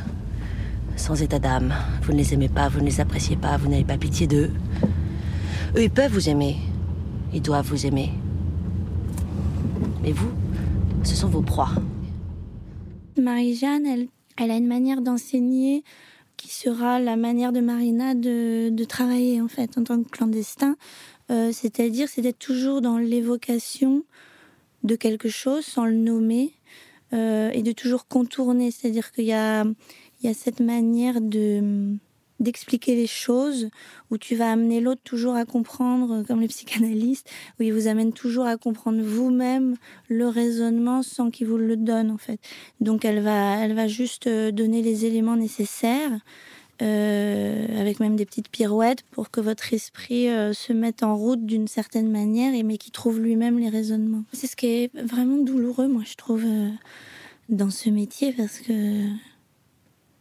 Sans 0.96 1.22
état 1.22 1.38
d'âme. 1.38 1.72
Vous 2.02 2.12
ne 2.12 2.18
les 2.18 2.34
aimez 2.34 2.48
pas, 2.48 2.68
vous 2.68 2.80
ne 2.80 2.86
les 2.86 3.00
appréciez 3.00 3.36
pas, 3.36 3.56
vous 3.56 3.68
n'avez 3.68 3.84
pas 3.84 3.96
pitié 3.96 4.26
d'eux. 4.26 4.50
Eux, 5.76 5.82
ils 5.82 5.90
peuvent 5.90 6.12
vous 6.12 6.28
aimer. 6.28 6.56
Ils 7.32 7.42
doivent 7.42 7.66
vous 7.66 7.86
aimer. 7.86 8.12
Mais 10.02 10.12
vous, 10.12 10.30
ce 11.04 11.14
sont 11.14 11.28
vos 11.28 11.42
proies. 11.42 11.70
Marie-Jeanne, 13.20 13.86
elle, 13.86 14.08
elle 14.36 14.50
a 14.50 14.56
une 14.56 14.66
manière 14.66 15.00
d'enseigner 15.00 15.84
qui 16.36 16.54
sera 16.54 17.00
la 17.00 17.16
manière 17.16 17.52
de 17.52 17.60
Marina 17.60 18.14
de, 18.14 18.70
de 18.70 18.84
travailler 18.84 19.40
en 19.40 19.48
fait 19.48 19.76
en 19.76 19.84
tant 19.84 20.02
que 20.02 20.08
clandestin. 20.08 20.76
Euh, 21.30 21.50
C'est-à-dire, 21.52 22.08
c'est 22.08 22.22
d'être 22.22 22.38
toujours 22.38 22.80
dans 22.80 22.98
l'évocation 22.98 24.04
de 24.84 24.96
quelque 24.96 25.28
chose 25.28 25.64
sans 25.64 25.84
le 25.84 25.94
nommer 25.94 26.52
euh, 27.12 27.50
et 27.50 27.62
de 27.62 27.72
toujours 27.72 28.06
contourner. 28.06 28.70
C'est-à-dire 28.70 29.12
qu'il 29.12 29.24
y 29.24 29.32
a, 29.32 29.64
y 30.22 30.28
a 30.28 30.34
cette 30.34 30.60
manière 30.60 31.20
de 31.20 31.96
d'expliquer 32.40 32.94
les 32.94 33.06
choses 33.06 33.68
où 34.10 34.18
tu 34.18 34.36
vas 34.36 34.52
amener 34.52 34.80
l'autre 34.80 35.00
toujours 35.04 35.34
à 35.34 35.44
comprendre 35.44 36.22
comme 36.22 36.40
les 36.40 36.48
psychanalystes 36.48 37.28
où 37.58 37.62
il 37.62 37.72
vous 37.72 37.88
amène 37.88 38.12
toujours 38.12 38.46
à 38.46 38.56
comprendre 38.56 39.02
vous-même 39.02 39.76
le 40.08 40.28
raisonnement 40.28 41.02
sans 41.02 41.30
qu'il 41.30 41.46
vous 41.46 41.58
le 41.58 41.76
donne 41.76 42.10
en 42.10 42.18
fait. 42.18 42.40
Donc 42.80 43.04
elle 43.04 43.20
va 43.20 43.56
elle 43.56 43.74
va 43.74 43.88
juste 43.88 44.26
euh, 44.26 44.50
donner 44.50 44.82
les 44.82 45.04
éléments 45.04 45.36
nécessaires 45.36 46.18
euh, 46.80 47.80
avec 47.80 47.98
même 47.98 48.14
des 48.14 48.24
petites 48.24 48.48
pirouettes 48.48 49.02
pour 49.10 49.32
que 49.32 49.40
votre 49.40 49.74
esprit 49.74 50.28
euh, 50.28 50.52
se 50.52 50.72
mette 50.72 51.02
en 51.02 51.16
route 51.16 51.44
d'une 51.44 51.66
certaine 51.66 52.08
manière 52.08 52.54
et 52.54 52.62
mais 52.62 52.78
qui 52.78 52.92
trouve 52.92 53.18
lui-même 53.18 53.58
les 53.58 53.68
raisonnements. 53.68 54.22
C'est 54.32 54.46
ce 54.46 54.54
qui 54.54 54.66
est 54.66 54.96
vraiment 54.96 55.38
douloureux 55.38 55.88
moi 55.88 56.02
je 56.06 56.14
trouve 56.14 56.44
euh, 56.46 56.68
dans 57.48 57.70
ce 57.70 57.90
métier 57.90 58.32
parce 58.32 58.60
que 58.60 58.72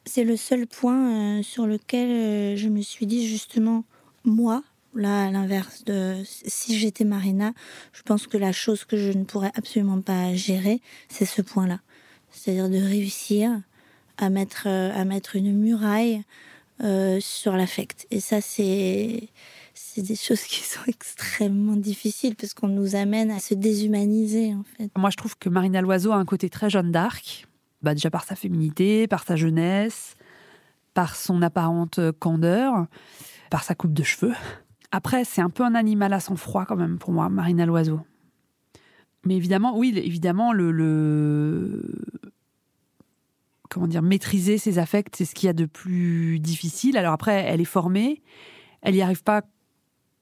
c'est 0.08 0.24
le 0.24 0.38
seul 0.38 0.68
point 0.68 1.40
euh, 1.40 1.44
sur 1.44 1.68
lequel 1.68 2.10
euh, 2.10 2.56
je 2.56 2.70
me 2.70 2.82
suis 2.82 3.06
dit 3.06 3.28
justement, 3.28 3.84
moi, 4.24 4.64
là, 4.96 5.26
à 5.26 5.32
l'inverse 5.32 5.84
de 5.84 6.16
si 6.26 6.78
j'étais 6.78 7.04
Marina, 7.04 7.54
je 7.94 8.02
pense 8.02 8.28
que 8.28 8.38
la 8.38 8.52
chose 8.52 8.86
que 8.86 8.98
je 8.98 9.12
ne 9.12 9.24
pourrais 9.24 9.52
absolument 9.56 10.02
pas 10.02 10.34
gérer, 10.34 10.82
c'est 11.10 11.26
ce 11.26 11.42
point-là. 11.42 11.80
C'est-à-dire 12.32 12.70
de 12.70 12.78
réussir 12.78 13.62
à 14.18 14.30
mettre, 14.30 14.64
euh, 14.68 14.92
à 14.96 15.06
mettre 15.06 15.36
une 15.36 15.54
muraille 15.54 16.24
sur 17.20 17.54
l'affect. 17.58 18.06
Et 18.12 18.20
ça, 18.20 18.40
c'est. 18.40 19.30
C'est 19.74 20.02
des 20.04 20.16
choses 20.16 20.42
qui 20.42 20.64
sont 20.64 20.82
extrêmement 20.88 21.76
difficiles 21.76 22.36
parce 22.36 22.54
qu'on 22.54 22.68
nous 22.68 22.96
amène 22.96 23.32
à 23.32 23.40
se 23.40 23.56
déshumaniser 23.56 24.54
en 24.54 24.64
fait. 24.64 24.92
Moi, 24.96 25.10
je 25.10 25.18
trouve 25.18 25.38
que 25.38 25.50
Marina 25.50 25.82
Loiseau 25.82 26.12
a 26.12 26.18
un 26.18 26.26
côté 26.26 26.50
très 26.50 26.70
Jeanne 26.70 26.92
d'Arc. 26.92 27.48
Bah, 27.82 27.94
déjà 27.94 28.10
par 28.10 28.24
sa 28.24 28.36
féminité, 28.36 29.08
par 29.08 29.24
sa 29.24 29.36
jeunesse, 29.36 30.16
par 30.94 31.16
son 31.16 31.42
apparente 31.42 32.00
candeur, 32.20 32.88
par 33.52 33.64
sa 33.64 33.76
coupe 33.76 33.94
de 33.94 34.04
cheveux. 34.04 34.34
Après, 34.92 35.26
c'est 35.26 35.42
un 35.42 35.50
peu 35.50 35.64
un 35.64 35.76
animal 35.76 36.14
à 36.14 36.20
sang-froid 36.20 36.66
quand 36.66 36.76
même 36.76 36.98
pour 36.98 37.12
moi, 37.12 37.30
Marina 37.30 37.66
Loiseau. 37.66 38.02
Mais 39.26 39.36
évidemment, 39.36 39.78
oui, 39.78 39.94
évidemment, 39.96 40.54
le, 40.54 41.84
comment 43.70 43.88
dire, 43.88 44.02
maîtriser 44.02 44.58
ses 44.58 44.80
affects, 44.80 45.16
c'est 45.16 45.26
ce 45.26 45.36
qu'il 45.36 45.48
y 45.48 45.50
a 45.50 45.54
de 45.54 45.66
plus 45.66 46.40
difficile. 46.40 46.98
Alors 46.98 47.14
après, 47.14 47.44
elle 47.46 47.62
est 47.62 47.66
formée, 47.66 48.22
elle 48.82 48.96
n'y 48.96 49.02
arrive 49.02 49.24
pas 49.24 49.44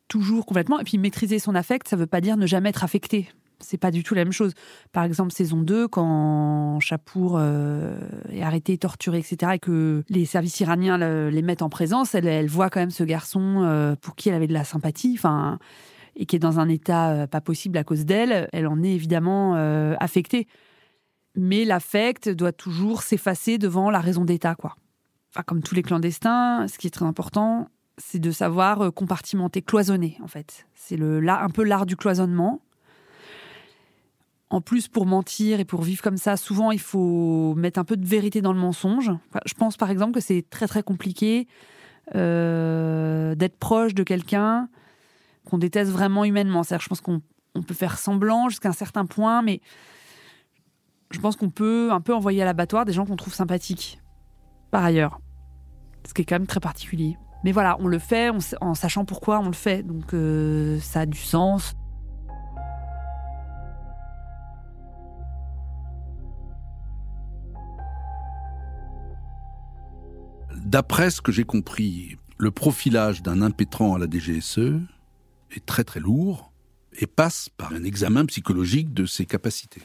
toujours 0.07 0.45
complètement. 0.45 0.79
Et 0.79 0.83
puis 0.83 0.97
maîtriser 0.97 1.39
son 1.39 1.55
affect, 1.55 1.87
ça 1.87 1.95
veut 1.95 2.07
pas 2.07 2.21
dire 2.21 2.37
ne 2.37 2.47
jamais 2.47 2.69
être 2.69 2.83
affecté. 2.83 3.29
C'est 3.59 3.77
pas 3.77 3.91
du 3.91 4.03
tout 4.03 4.13
la 4.15 4.23
même 4.23 4.33
chose. 4.33 4.53
Par 4.91 5.03
exemple, 5.03 5.31
saison 5.31 5.61
2, 5.61 5.87
quand 5.87 6.79
Chapour 6.79 7.37
euh, 7.37 7.97
est 8.29 8.41
arrêté, 8.41 8.77
torturé, 8.77 9.19
etc., 9.19 9.53
et 9.55 9.59
que 9.59 10.03
les 10.09 10.25
services 10.25 10.59
iraniens 10.59 10.97
le- 10.97 11.29
les 11.29 11.41
mettent 11.41 11.61
en 11.61 11.69
présence, 11.69 12.15
elle, 12.15 12.47
voit 12.47 12.69
quand 12.69 12.79
même 12.79 12.91
ce 12.91 13.03
garçon 13.03 13.63
euh, 13.63 13.95
pour 13.95 14.15
qui 14.15 14.29
elle 14.29 14.35
avait 14.35 14.47
de 14.47 14.53
la 14.53 14.63
sympathie, 14.63 15.13
enfin, 15.17 15.57
et 16.15 16.25
qui 16.25 16.35
est 16.35 16.39
dans 16.39 16.59
un 16.59 16.69
état 16.69 17.11
euh, 17.11 17.27
pas 17.27 17.41
possible 17.41 17.77
à 17.77 17.83
cause 17.83 18.05
d'elle. 18.05 18.49
Elle 18.51 18.67
en 18.67 18.83
est 18.83 18.91
évidemment 18.91 19.55
affectée. 19.99 20.47
Mais 21.37 21.65
l'affect 21.65 22.29
doit 22.29 22.53
toujours 22.53 23.01
s'effacer 23.01 23.57
devant 23.57 23.89
la 23.91 23.99
raison 23.99 24.23
d'État, 24.23 24.55
quoi. 24.55 24.75
Enfin, 25.31 25.43
comme 25.45 25.61
tous 25.61 25.75
les 25.75 25.83
clandestins, 25.83 26.65
ce 26.69 26.77
qui 26.77 26.87
est 26.87 26.91
très 26.91 27.03
important, 27.05 27.67
c'est 27.97 28.19
de 28.19 28.31
savoir 28.31 28.93
compartimenter, 28.93 29.61
cloisonner, 29.61 30.17
en 30.23 30.27
fait. 30.27 30.65
C'est 30.73 30.95
le, 30.95 31.19
là, 31.19 31.41
un 31.43 31.49
peu 31.49 31.63
l'art 31.63 31.85
du 31.85 31.97
cloisonnement. 31.97 32.61
En 34.49 34.62
plus, 34.62 34.88
pour 34.88 35.05
mentir 35.05 35.60
et 35.60 35.65
pour 35.65 35.81
vivre 35.81 36.01
comme 36.01 36.17
ça, 36.17 36.38
souvent, 36.38 36.71
il 36.71 36.79
faut 36.79 37.55
mettre 37.55 37.79
un 37.79 37.84
peu 37.84 37.97
de 37.97 38.05
vérité 38.05 38.41
dans 38.41 38.53
le 38.53 38.60
mensonge. 38.60 39.12
Je 39.45 39.53
pense, 39.55 39.75
par 39.75 39.89
exemple, 39.89 40.13
que 40.13 40.19
c'est 40.19 40.45
très, 40.49 40.67
très 40.67 40.84
compliqué 40.84 41.47
euh, 42.13 43.34
d'être 43.34 43.58
proche 43.58 43.95
de 43.95 44.03
quelqu'un 44.03 44.69
qu'on 45.45 45.58
déteste 45.58 45.91
vraiment 45.91 46.25
humainement. 46.25 46.63
C'est-à-dire, 46.63 46.84
je 46.84 46.89
pense 46.89 47.01
qu'on 47.01 47.21
on 47.55 47.63
peut 47.63 47.73
faire 47.73 47.97
semblant 47.97 48.49
jusqu'à 48.49 48.69
un 48.69 48.73
certain 48.73 49.05
point, 49.05 49.41
mais 49.41 49.62
je 51.10 51.19
pense 51.19 51.36
qu'on 51.36 51.49
peut 51.49 51.91
un 51.91 52.01
peu 52.01 52.13
envoyer 52.13 52.41
à 52.41 52.45
l'abattoir 52.45 52.86
des 52.86 52.93
gens 52.93 53.05
qu'on 53.05 53.15
trouve 53.15 53.34
sympathiques, 53.34 53.99
par 54.69 54.84
ailleurs. 54.84 55.19
Ce 56.08 56.13
qui 56.13 56.21
est 56.21 56.25
quand 56.25 56.36
même 56.36 56.47
très 56.47 56.60
particulier. 56.60 57.17
Mais 57.43 57.51
voilà, 57.51 57.77
on 57.79 57.88
le 57.88 57.99
fait 57.99 58.31
en 58.62 58.73
sachant 58.73 59.05
pourquoi 59.05 59.39
on 59.39 59.47
le 59.47 59.53
fait, 59.53 59.84
donc 59.84 60.13
euh, 60.13 60.79
ça 60.79 61.01
a 61.01 61.05
du 61.05 61.17
sens. 61.17 61.75
D'après 70.65 71.12
ce 71.12 71.21
que 71.21 71.32
j'ai 71.32 71.43
compris, 71.43 72.17
le 72.39 72.49
profilage 72.49 73.21
d'un 73.21 73.43
impétrant 73.43 73.93
à 73.93 73.99
la 73.99 74.08
DGSE 74.10 74.82
est 75.51 75.63
très 75.63 75.84
très 75.84 75.99
lourd 75.99 76.51
et 76.99 77.06
passe 77.06 77.49
par 77.56 77.71
un 77.71 77.84
examen 77.84 78.25
psychologique 78.25 78.91
de 78.91 79.06
ses 79.06 79.28
capacités. 79.28 79.84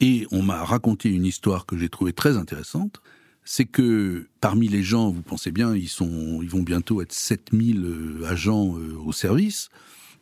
Et 0.00 0.26
on 0.30 0.42
m'a 0.42 0.64
raconté 0.64 1.10
une 1.10 1.26
histoire 1.26 1.66
que 1.66 1.76
j'ai 1.76 1.90
trouvée 1.90 2.14
très 2.14 2.38
intéressante, 2.38 3.02
c'est 3.44 3.66
que 3.66 4.26
parmi 4.40 4.68
les 4.68 4.82
gens, 4.82 5.10
vous 5.10 5.20
pensez 5.20 5.50
bien, 5.50 5.74
ils, 5.76 5.90
vont 5.98 6.62
bientôt 6.62 7.02
être 7.02 7.12
7000 7.12 7.84
euh, 7.84 8.26
agents 8.26 8.78
euh, 8.78 8.96
au 9.04 9.12
service, 9.12 9.68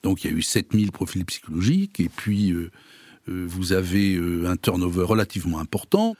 donc 0.03 0.25
il 0.25 0.31
y 0.31 0.35
a 0.35 0.37
eu 0.37 0.42
7000 0.42 0.90
profils 0.90 1.25
psychologiques, 1.25 2.01
et 2.01 2.09
puis 2.09 2.51
euh, 2.51 2.70
vous 3.29 3.73
avez 3.73 4.16
un 4.44 4.57
turnover 4.57 5.05
relativement 5.05 5.61
important. 5.61 6.16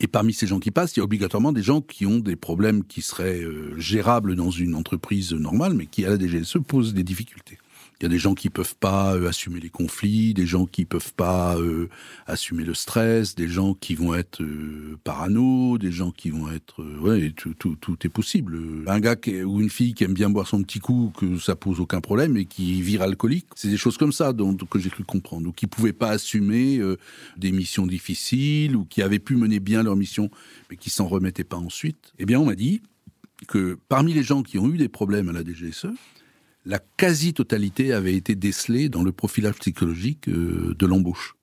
Et 0.00 0.06
parmi 0.06 0.32
ces 0.32 0.46
gens 0.46 0.60
qui 0.60 0.70
passent, 0.70 0.96
il 0.96 1.00
y 1.00 1.02
a 1.02 1.04
obligatoirement 1.04 1.52
des 1.52 1.62
gens 1.62 1.80
qui 1.80 2.06
ont 2.06 2.18
des 2.18 2.36
problèmes 2.36 2.84
qui 2.84 3.02
seraient 3.02 3.42
euh, 3.42 3.76
gérables 3.78 4.36
dans 4.36 4.50
une 4.50 4.76
entreprise 4.76 5.32
normale, 5.32 5.74
mais 5.74 5.86
qui 5.86 6.04
à 6.04 6.10
la 6.10 6.18
DGSE 6.18 6.58
posent 6.66 6.94
des 6.94 7.02
difficultés. 7.02 7.58
Il 8.00 8.04
y 8.04 8.06
a 8.06 8.08
des 8.08 8.18
gens 8.18 8.34
qui 8.34 8.48
peuvent 8.48 8.76
pas 8.76 9.16
euh, 9.16 9.28
assumer 9.28 9.58
les 9.58 9.70
conflits, 9.70 10.32
des 10.32 10.46
gens 10.46 10.66
qui 10.66 10.84
peuvent 10.84 11.12
pas 11.14 11.56
euh, 11.58 11.88
assumer 12.28 12.64
le 12.64 12.74
stress, 12.74 13.34
des 13.34 13.48
gens 13.48 13.74
qui 13.74 13.96
vont 13.96 14.14
être 14.14 14.40
euh, 14.40 14.96
parano, 15.02 15.78
des 15.78 15.90
gens 15.90 16.12
qui 16.12 16.30
vont 16.30 16.48
être 16.52 16.82
euh, 16.82 16.98
ouais, 17.00 17.32
tout, 17.36 17.54
tout, 17.54 17.76
tout 17.80 17.96
est 18.04 18.08
possible. 18.08 18.58
Un 18.86 19.00
gars 19.00 19.16
qui, 19.16 19.42
ou 19.42 19.60
une 19.60 19.70
fille 19.70 19.94
qui 19.94 20.04
aime 20.04 20.14
bien 20.14 20.30
boire 20.30 20.46
son 20.46 20.62
petit 20.62 20.78
coup, 20.78 21.12
que 21.18 21.38
ça 21.38 21.56
pose 21.56 21.80
aucun 21.80 22.00
problème, 22.00 22.36
et 22.36 22.44
qui 22.44 22.80
vire 22.82 23.02
alcoolique, 23.02 23.46
c'est 23.56 23.68
des 23.68 23.76
choses 23.76 23.96
comme 23.96 24.12
ça 24.12 24.32
dont, 24.32 24.54
que 24.54 24.78
j'ai 24.78 24.90
cru 24.90 25.04
comprendre, 25.04 25.48
ou 25.48 25.52
qui 25.52 25.66
pouvaient 25.66 25.92
pas 25.92 26.10
assumer 26.10 26.78
euh, 26.78 26.96
des 27.36 27.50
missions 27.50 27.86
difficiles, 27.86 28.76
ou 28.76 28.84
qui 28.84 29.02
avaient 29.02 29.18
pu 29.18 29.36
mener 29.36 29.58
bien 29.58 29.82
leur 29.82 29.96
mission, 29.96 30.30
mais 30.70 30.76
qui 30.76 30.90
s'en 30.90 31.08
remettaient 31.08 31.44
pas 31.44 31.56
ensuite. 31.56 32.12
Eh 32.18 32.26
bien, 32.26 32.38
on 32.38 32.46
m'a 32.46 32.54
dit 32.54 32.80
que 33.46 33.78
parmi 33.88 34.12
les 34.12 34.22
gens 34.22 34.42
qui 34.42 34.58
ont 34.58 34.68
eu 34.68 34.76
des 34.76 34.88
problèmes 34.88 35.28
à 35.28 35.32
la 35.32 35.42
DGSE, 35.42 35.86
la 36.68 36.78
quasi-totalité 36.78 37.94
avait 37.94 38.14
été 38.14 38.34
décelée 38.34 38.90
dans 38.90 39.02
le 39.02 39.10
profilage 39.10 39.54
psychologique 39.54 40.28
euh, 40.28 40.76
de 40.78 40.86
l'embauche. 40.86 41.34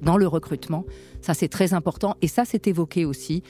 dans 0.00 0.16
le 0.16 0.28
recrutement. 0.28 0.84
Ça, 1.20 1.34
c'est 1.34 1.48
très 1.48 1.74
important. 1.74 2.16
Et 2.22 2.28
ça, 2.28 2.44
c'est 2.44 2.68
évoqué 2.68 3.04
aussi. 3.04 3.42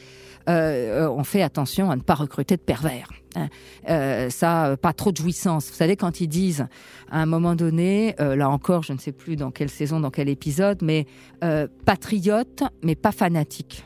Euh, 0.49 1.07
on 1.11 1.23
fait 1.23 1.43
attention 1.43 1.91
à 1.91 1.97
ne 1.97 2.01
pas 2.01 2.15
recruter 2.15 2.57
de 2.57 2.63
pervers. 2.63 3.11
hein. 3.37 3.49
Euh, 3.91 4.31
ça, 4.31 4.69
euh, 4.69 4.77
pas 4.77 4.95
trop 4.95 5.13
de 5.13 5.17
jouissance. 5.19 5.69
Vous 5.69 5.77
savez, 5.77 5.97
quand 5.97 6.23
ils 6.23 6.27
disent, 6.27 6.67
à 7.11 7.21
un 7.21 7.27
moment 7.27 7.55
donné, 7.55 8.15
euh, 8.19 8.35
là 8.35 8.49
encore, 8.49 8.83
je 8.83 8.95
ne 8.95 8.99
sais 8.99 9.13
plus 9.13 9.37
dans 9.37 9.51
quelle 9.51 9.69
saison, 9.69 10.01
dans 10.01 10.11
quel 10.11 10.31
épisode, 10.31 10.81
mais 10.83 11.07
euh, 11.45 11.69
patriote, 11.85 12.63
mais 12.83 12.95
pas 12.95 13.13
fanatique. 13.13 13.85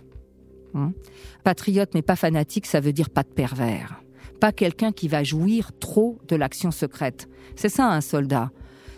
Hein. 0.75 0.93
Patriote, 1.43 1.91
mais 1.95 2.03
pas 2.03 2.17
fanatique, 2.17 2.67
ça 2.67 2.79
veut 2.79 2.93
dire 2.93 3.11
pas 3.11 3.25
de 3.25 3.29
pervers. 3.29 4.02
Pas 4.43 4.51
quelqu'un 4.51 4.91
qui 4.91 5.07
va 5.07 5.23
jouir 5.23 5.71
trop 5.79 6.19
de 6.27 6.35
l'action 6.35 6.73
secrète. 6.73 7.29
C'est 7.55 7.69
ça, 7.69 7.89
un 7.93 8.01
soldat. 8.01 8.51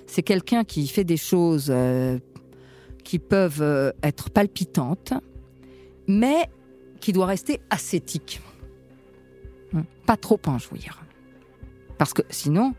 C'est 0.07 0.22
quelqu'un 0.22 0.64
qui 0.64 0.88
fait 0.88 1.04
des 1.04 1.18
choses 1.18 1.66
euh, 1.68 2.18
qui 3.04 3.18
peuvent 3.18 3.61
euh, 3.61 3.92
être 4.02 4.30
palpitantes, 4.30 5.12
mais 6.09 6.48
qui 6.98 7.12
doit 7.12 7.26
rester 7.26 7.61
ascétique. 7.68 8.40
Hum, 9.74 9.85
Pas 10.07 10.16
trop 10.16 10.40
en 10.46 10.57
jouir. 10.57 11.04
Parce 11.98 12.14
que 12.14 12.22
sinon, 12.30 12.72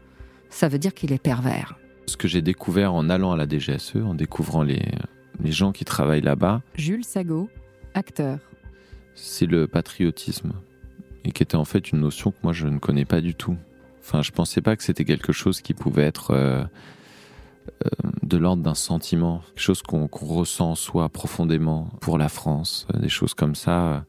ça 0.49 0.67
veut 0.67 0.80
dire 0.80 0.95
qu'il 0.95 1.13
est 1.13 1.21
pervers. 1.21 1.78
Ce 2.08 2.17
que 2.17 2.28
j'ai 2.28 2.41
découvert 2.41 2.95
en 2.95 3.12
allant 3.12 3.32
à 3.32 3.38
la 3.38 3.47
DGSE, 3.47 3.97
en 3.97 4.15
découvrant 4.15 4.63
les, 4.63 4.82
les 5.39 5.51
gens 5.51 5.71
qui 5.71 5.86
travaillent 5.86 6.21
là-bas, 6.21 6.63
Jules 6.73 7.06
Sago, 7.06 7.47
acteur. 7.93 8.39
c'est 9.13 9.45
le 9.45 9.67
patriotisme. 9.67 10.54
Et 11.26 11.32
qui 11.32 11.42
était 11.42 11.56
en 11.56 11.66
fait 11.66 11.92
une 11.92 12.00
notion 12.00 12.32
que 12.32 12.38
moi 12.44 12.54
je 12.54 12.68
ne 12.68 12.78
connais 12.78 13.06
pas 13.06 13.20
du 13.20 13.34
tout. 13.34 13.58
Enfin, 14.00 14.22
je 14.22 14.32
pensais 14.32 14.62
pas 14.62 14.76
que 14.76 14.84
c'était 14.84 15.04
quelque 15.04 15.34
chose 15.34 15.62
qui 15.62 15.74
pouvait 15.74 16.04
être 16.04 16.30
euh, 16.30 16.64
euh, 17.84 18.12
de 18.22 18.38
l'ordre 18.38 18.62
d'un 18.62 18.76
sentiment, 18.76 19.42
quelque 19.48 19.64
chose 19.64 19.82
qu'on 19.82 20.08
ressent 20.08 20.72
en 20.72 20.76
soi 20.76 21.10
profondément 21.10 21.90
pour 22.02 22.20
la 22.20 22.30
France, 22.30 22.86
euh, 22.94 23.00
des 23.00 23.10
choses 23.10 23.34
comme 23.34 23.56
ça. 23.56 24.06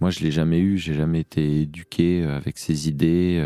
Moi, 0.00 0.08
je 0.08 0.20
l'ai 0.20 0.30
jamais 0.30 0.58
eu, 0.58 0.78
j'ai 0.78 0.94
jamais 0.94 1.20
été 1.20 1.60
éduqué 1.60 2.24
avec 2.24 2.56
ces 2.56 2.88
idées. 2.88 3.42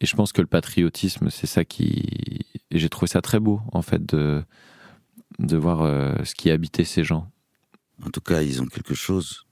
et 0.00 0.06
je 0.06 0.16
pense 0.16 0.32
que 0.32 0.42
le 0.42 0.46
patriotisme, 0.46 1.30
c'est 1.30 1.46
ça 1.46 1.64
qui. 1.64 2.46
Et 2.70 2.78
j'ai 2.78 2.88
trouvé 2.88 3.06
ça 3.06 3.20
très 3.20 3.38
beau, 3.38 3.60
en 3.72 3.82
fait, 3.82 4.04
de, 4.04 4.42
de 5.38 5.56
voir 5.58 5.80
ce 6.24 6.34
qui 6.34 6.50
habitait 6.50 6.84
ces 6.84 7.04
gens. 7.04 7.30
En 8.02 8.08
tout 8.08 8.22
cas, 8.22 8.40
ils 8.40 8.62
ont 8.62 8.66
quelque 8.66 8.94
chose, 8.94 9.44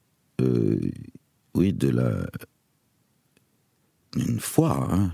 oui, 1.55 1.73
de 1.73 1.89
la. 1.89 2.27
d'une 4.15 4.41
foi, 4.41 4.89
hein, 4.91 5.13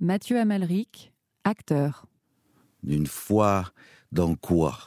Mathieu 0.00 0.38
Amalric, 0.38 1.12
acteur. 1.44 2.06
d'une 2.82 3.06
foi 3.06 3.72
dans 4.12 4.34
quoi? 4.34 4.78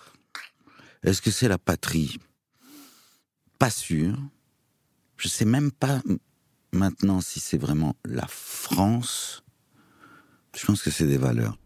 Est-ce 1.03 1.21
que 1.21 1.31
c'est 1.31 1.47
la 1.47 1.57
patrie? 1.57 2.17
Pas 3.59 3.69
sûr. 3.69 4.15
Je 5.17 5.27
sais 5.27 5.45
même 5.45 5.71
pas 5.71 6.01
maintenant 6.71 7.21
si 7.21 7.39
c'est 7.39 7.57
vraiment 7.57 7.95
la 8.05 8.27
France. 8.27 9.43
Je 10.55 10.65
pense 10.65 10.81
que 10.81 10.91
c'est 10.91 11.07
des 11.07 11.17
valeurs. 11.17 11.57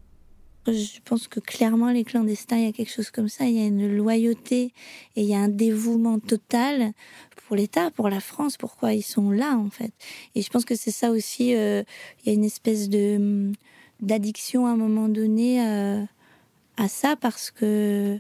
Je 0.68 1.00
pense 1.06 1.28
que 1.28 1.40
clairement, 1.40 1.92
les 1.92 2.04
clandestins, 2.04 2.58
il 2.58 2.66
y 2.66 2.68
a 2.68 2.72
quelque 2.72 2.92
chose 2.92 3.12
comme 3.12 3.30
ça. 3.30 3.46
Il 3.46 3.54
y 3.56 3.62
a 3.62 3.68
une 3.68 3.96
loyauté 3.96 4.74
et 5.16 5.22
il 5.22 5.26
y 5.26 5.36
a 5.36 5.40
un 5.40 5.48
dévouement 5.48 6.20
total 6.20 6.94
pour 7.36 7.56
l'État, 7.56 7.92
pour 7.92 8.10
la 8.10 8.20
France, 8.20 8.58
pourquoi 8.58 8.94
ils 8.94 9.04
sont 9.04 9.30
là, 9.30 9.58
en 9.58 9.70
fait. 9.70 9.92
Et 10.34 10.42
je 10.42 10.50
pense 10.50 10.66
que 10.66 10.76
c'est 10.76 10.92
ça 10.92 11.12
aussi. 11.12 11.56
euh, 11.56 11.84
il 12.24 12.30
y 12.30 12.32
a 12.32 12.34
une 12.34 12.44
espèce 12.44 12.90
de 12.90 13.16
hum, 13.18 13.54
d'addiction 14.02 14.66
à 14.66 14.72
un 14.72 14.76
moment 14.76 15.08
donné 15.08 15.66
euh, 15.66 16.04
à 16.78 16.88
ça 16.88 17.16
parce 17.16 17.52
que 17.52 18.20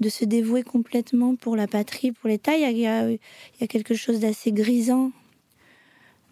de 0.00 0.08
se 0.08 0.24
dévouer 0.24 0.62
complètement 0.62 1.36
pour 1.36 1.56
la 1.56 1.66
patrie, 1.66 2.12
pour 2.12 2.28
l'État, 2.28 2.56
il 2.56 2.78
y 2.78 2.86
a, 2.86 3.66
quelque 3.68 3.94
chose 3.94 4.20
d'assez 4.20 4.52
grisant 4.52 5.12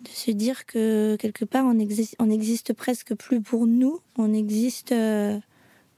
de 0.04 0.08
se 0.08 0.30
dire 0.30 0.66
que 0.66 1.16
quelque 1.16 1.44
part 1.44 1.64
on 1.66 1.78
existe, 1.78 2.14
on 2.18 2.30
existe 2.30 2.72
presque 2.72 3.14
plus 3.14 3.40
pour 3.40 3.66
nous, 3.66 4.00
on 4.16 4.32
existe 4.32 4.92
euh, 4.92 5.38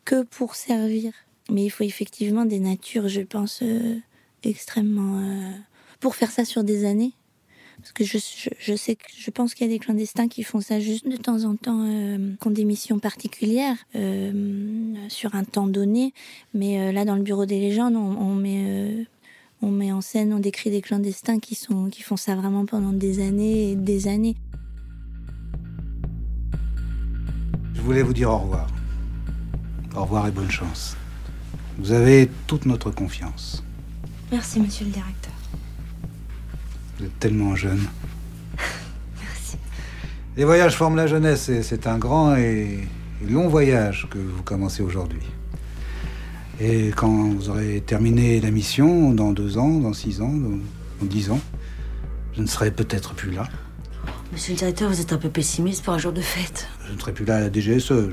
que 0.05 0.23
pour 0.23 0.55
servir. 0.55 1.13
Mais 1.51 1.65
il 1.65 1.71
faut 1.71 1.85
effectivement 1.85 2.45
des 2.45 2.59
natures, 2.59 3.09
je 3.09 3.21
pense, 3.21 3.61
euh, 3.63 3.97
extrêmement 4.43 5.21
euh, 5.21 5.53
pour 6.01 6.17
faire 6.17 6.31
ça 6.31 6.45
sur 6.45 6.65
des 6.65 6.85
années. 6.85 7.13
Parce 7.79 7.93
que 7.93 8.05
je, 8.05 8.19
je, 8.59 8.75
sais 8.75 8.97
que 8.97 9.05
je 9.15 9.31
pense 9.31 9.55
qu'il 9.55 9.67
y 9.67 9.71
a 9.71 9.73
des 9.73 9.79
clandestins 9.79 10.29
qui 10.29 10.43
font 10.43 10.61
ça 10.61 10.81
juste 10.81 11.07
de 11.07 11.17
temps 11.17 11.45
en 11.45 11.57
temps, 11.57 11.85
qui 12.41 12.49
ont 12.49 12.51
des 12.51 12.65
missions 12.65 12.99
particulières 12.99 13.77
sur 15.09 15.35
un 15.35 15.45
temps 15.45 15.67
donné. 15.67 16.15
Mais 16.55 16.91
là, 16.91 17.05
dans 17.05 17.17
le 17.17 17.23
bureau 17.23 17.45
des 17.45 17.61
légendes, 17.61 17.95
on, 17.95 18.17
on 18.17 18.35
met 18.35 19.07
on 19.63 19.71
met 19.71 19.93
en 19.93 20.01
scène, 20.01 20.33
on 20.33 20.39
décrit 20.39 20.71
des 20.71 20.83
clandestins 20.83 21.39
qui, 21.39 21.55
sont, 21.55 21.89
qui 21.89 22.03
font 22.03 22.17
ça 22.17 22.35
vraiment 22.37 22.67
pendant 22.67 22.93
des 22.93 23.27
années 23.27 23.73
et 23.73 23.77
des 23.77 24.09
années. 24.09 24.37
Je 27.75 27.81
voulais 27.81 28.03
vous 28.03 28.13
dire 28.13 28.31
au 28.31 28.39
revoir. 28.39 28.67
Au 29.95 30.03
revoir 30.03 30.27
et 30.27 30.31
bonne 30.31 30.51
chance. 30.51 30.97
Vous 31.79 31.93
avez 31.93 32.29
toute 32.47 32.67
notre 32.67 32.91
confiance. 32.91 33.63
Merci, 34.33 34.61
monsieur 34.61 34.85
le 34.87 34.93
directeur. 34.93 35.33
Vous 36.99 37.05
êtes 37.05 37.19
tellement 37.19 37.55
jeune. 37.55 37.87
Les 40.37 40.45
voyages 40.45 40.77
forment 40.77 40.97
la 40.97 41.07
jeunesse 41.07 41.49
et 41.49 41.63
c'est 41.63 41.87
un 41.87 41.99
grand 41.99 42.35
et 42.37 42.87
long 43.27 43.49
voyage 43.49 44.09
que 44.11 44.19
vous 44.19 44.43
commencez 44.43 44.83
aujourd'hui. 44.83 45.23
Et 46.61 46.89
quand 46.97 47.31
vous 47.31 47.51
aurez 47.51 47.83
terminé 47.87 48.41
la 48.41 48.51
mission, 48.51 49.13
dans 49.13 49.33
deux 49.33 49.59
ans, 49.59 49.79
dans 49.79 49.93
six 49.93 50.23
ans, 50.23 50.33
dans, 50.33 51.07
dix 51.07 51.31
ans, 51.31 51.41
je 52.35 52.41
ne 52.41 52.47
serai 52.47 52.71
peut-être 52.71 53.15
plus 53.15 53.31
là. 53.31 53.45
Monsieur 54.33 54.55
le 54.55 54.59
directeur, 54.59 54.89
vous 54.89 55.01
êtes 55.01 55.13
un 55.13 55.19
peu 55.19 55.29
pessimiste 55.29 55.85
pour 55.85 55.93
un 55.93 55.99
jour 55.99 56.13
de 56.13 56.21
fête. 56.21 56.69
Je 56.89 56.95
ne 56.95 56.99
serai 56.99 57.13
plus 57.13 57.25
là 57.25 57.37
à 57.37 57.41
la 57.41 57.53
DGSE. 57.53 57.89
Je, 57.89 58.11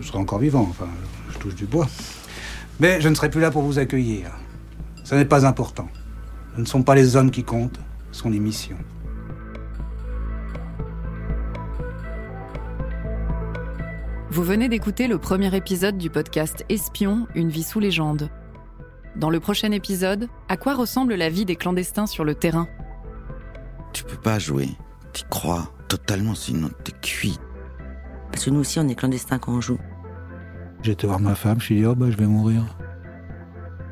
je 0.00 0.06
serai 0.06 0.18
encore 0.18 0.38
vivant. 0.38 0.66
Enfin, 0.70 0.88
je 1.32 1.38
touche 1.38 1.54
du 1.54 1.66
bois. 1.66 1.88
Mais 2.78 3.00
je 3.00 3.08
ne 3.08 3.14
serai 3.14 3.30
plus 3.30 3.40
là 3.40 3.50
pour 3.50 3.62
vous 3.62 3.78
accueillir. 3.78 4.30
Ce 5.04 5.14
n'est 5.14 5.24
pas 5.24 5.44
important. 5.44 5.88
Ce 6.54 6.60
ne 6.60 6.66
sont 6.66 6.82
pas 6.82 6.94
les 6.94 7.16
hommes 7.16 7.30
qui 7.30 7.44
comptent, 7.44 7.80
son 8.12 8.32
émission. 8.32 8.76
Vous 14.32 14.44
venez 14.44 14.70
d'écouter 14.70 15.08
le 15.08 15.18
premier 15.18 15.54
épisode 15.54 15.98
du 15.98 16.08
podcast 16.08 16.64
Espion, 16.70 17.26
une 17.34 17.50
vie 17.50 17.62
sous 17.62 17.80
légende. 17.80 18.30
Dans 19.14 19.28
le 19.28 19.40
prochain 19.40 19.72
épisode, 19.72 20.26
à 20.48 20.56
quoi 20.56 20.74
ressemble 20.74 21.16
la 21.16 21.28
vie 21.28 21.44
des 21.44 21.54
clandestins 21.54 22.06
sur 22.06 22.24
le 22.24 22.34
terrain? 22.34 22.66
Tu 23.92 24.04
peux 24.04 24.16
pas 24.16 24.38
jouer. 24.38 24.70
Tu 25.12 25.24
crois 25.28 25.70
totalement, 25.86 26.34
sinon 26.34 26.70
t'es 26.82 26.92
cuit. 26.92 27.38
Parce 28.30 28.46
que 28.46 28.48
nous 28.48 28.60
aussi, 28.60 28.78
on 28.78 28.88
est 28.88 28.94
clandestins 28.94 29.38
quand 29.38 29.52
on 29.52 29.60
joue. 29.60 29.78
J'ai 30.80 30.92
été 30.92 31.06
voir 31.06 31.20
ma 31.20 31.34
femme, 31.34 31.60
je 31.60 31.68
lui 31.68 31.74
ai 31.74 31.78
dit, 31.80 31.86
oh 31.86 31.94
bah 31.94 32.06
je 32.10 32.16
vais 32.16 32.24
mourir. 32.24 32.64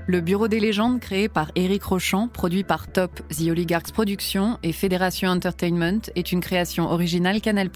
Le 0.06 0.22
Bureau 0.22 0.48
des 0.48 0.58
légendes, 0.58 1.00
créé 1.00 1.28
par 1.28 1.52
Éric 1.54 1.82
Rochant, 1.82 2.28
produit 2.28 2.64
par 2.64 2.90
Top, 2.90 3.20
The 3.28 3.50
Oligarchs 3.50 3.92
Productions 3.92 4.58
et 4.62 4.72
Fédération 4.72 5.28
Entertainment, 5.28 6.00
est 6.14 6.32
une 6.32 6.40
création 6.40 6.90
originale 6.90 7.42
Canal+. 7.42 7.68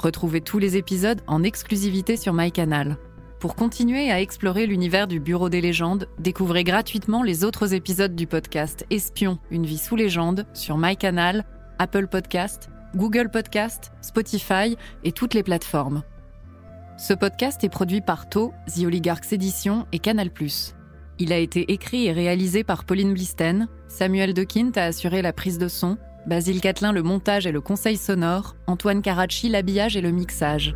Retrouvez 0.00 0.40
tous 0.40 0.58
les 0.58 0.78
épisodes 0.78 1.20
en 1.26 1.42
exclusivité 1.42 2.16
sur 2.16 2.32
MyCanal. 2.32 2.96
Pour 3.38 3.54
continuer 3.54 4.10
à 4.10 4.22
explorer 4.22 4.66
l'univers 4.66 5.06
du 5.06 5.20
Bureau 5.20 5.50
des 5.50 5.60
légendes, 5.60 6.08
découvrez 6.18 6.64
gratuitement 6.64 7.22
les 7.22 7.44
autres 7.44 7.74
épisodes 7.74 8.16
du 8.16 8.26
podcast 8.26 8.86
Espion, 8.88 9.38
une 9.50 9.66
vie 9.66 9.76
sous 9.76 9.96
légende 9.96 10.46
sur 10.54 10.78
MyCanal, 10.78 11.44
Apple 11.78 12.06
Podcast, 12.06 12.70
Google 12.96 13.30
Podcast, 13.30 13.92
Spotify 14.00 14.78
et 15.04 15.12
toutes 15.12 15.34
les 15.34 15.42
plateformes. 15.42 16.02
Ce 16.96 17.12
podcast 17.12 17.62
est 17.62 17.68
produit 17.68 18.00
par 18.00 18.26
To, 18.30 18.54
The 18.74 18.84
Oligarchs 18.84 19.34
Édition 19.34 19.86
et 19.92 19.98
Canal+. 19.98 20.30
Il 21.18 21.34
a 21.34 21.38
été 21.38 21.70
écrit 21.70 22.06
et 22.06 22.12
réalisé 22.12 22.64
par 22.64 22.84
Pauline 22.84 23.12
Blisten, 23.12 23.68
Samuel 23.86 24.32
Dequint 24.32 24.72
a 24.76 24.84
assuré 24.84 25.20
la 25.20 25.34
prise 25.34 25.58
de 25.58 25.68
son, 25.68 25.98
Basile 26.26 26.60
Catlin 26.60 26.92
le 26.92 27.02
montage 27.02 27.46
et 27.46 27.52
le 27.52 27.60
conseil 27.60 27.96
sonore, 27.96 28.54
Antoine 28.66 29.02
Caracci 29.02 29.48
l'habillage 29.48 29.96
et 29.96 30.00
le 30.00 30.10
mixage. 30.10 30.74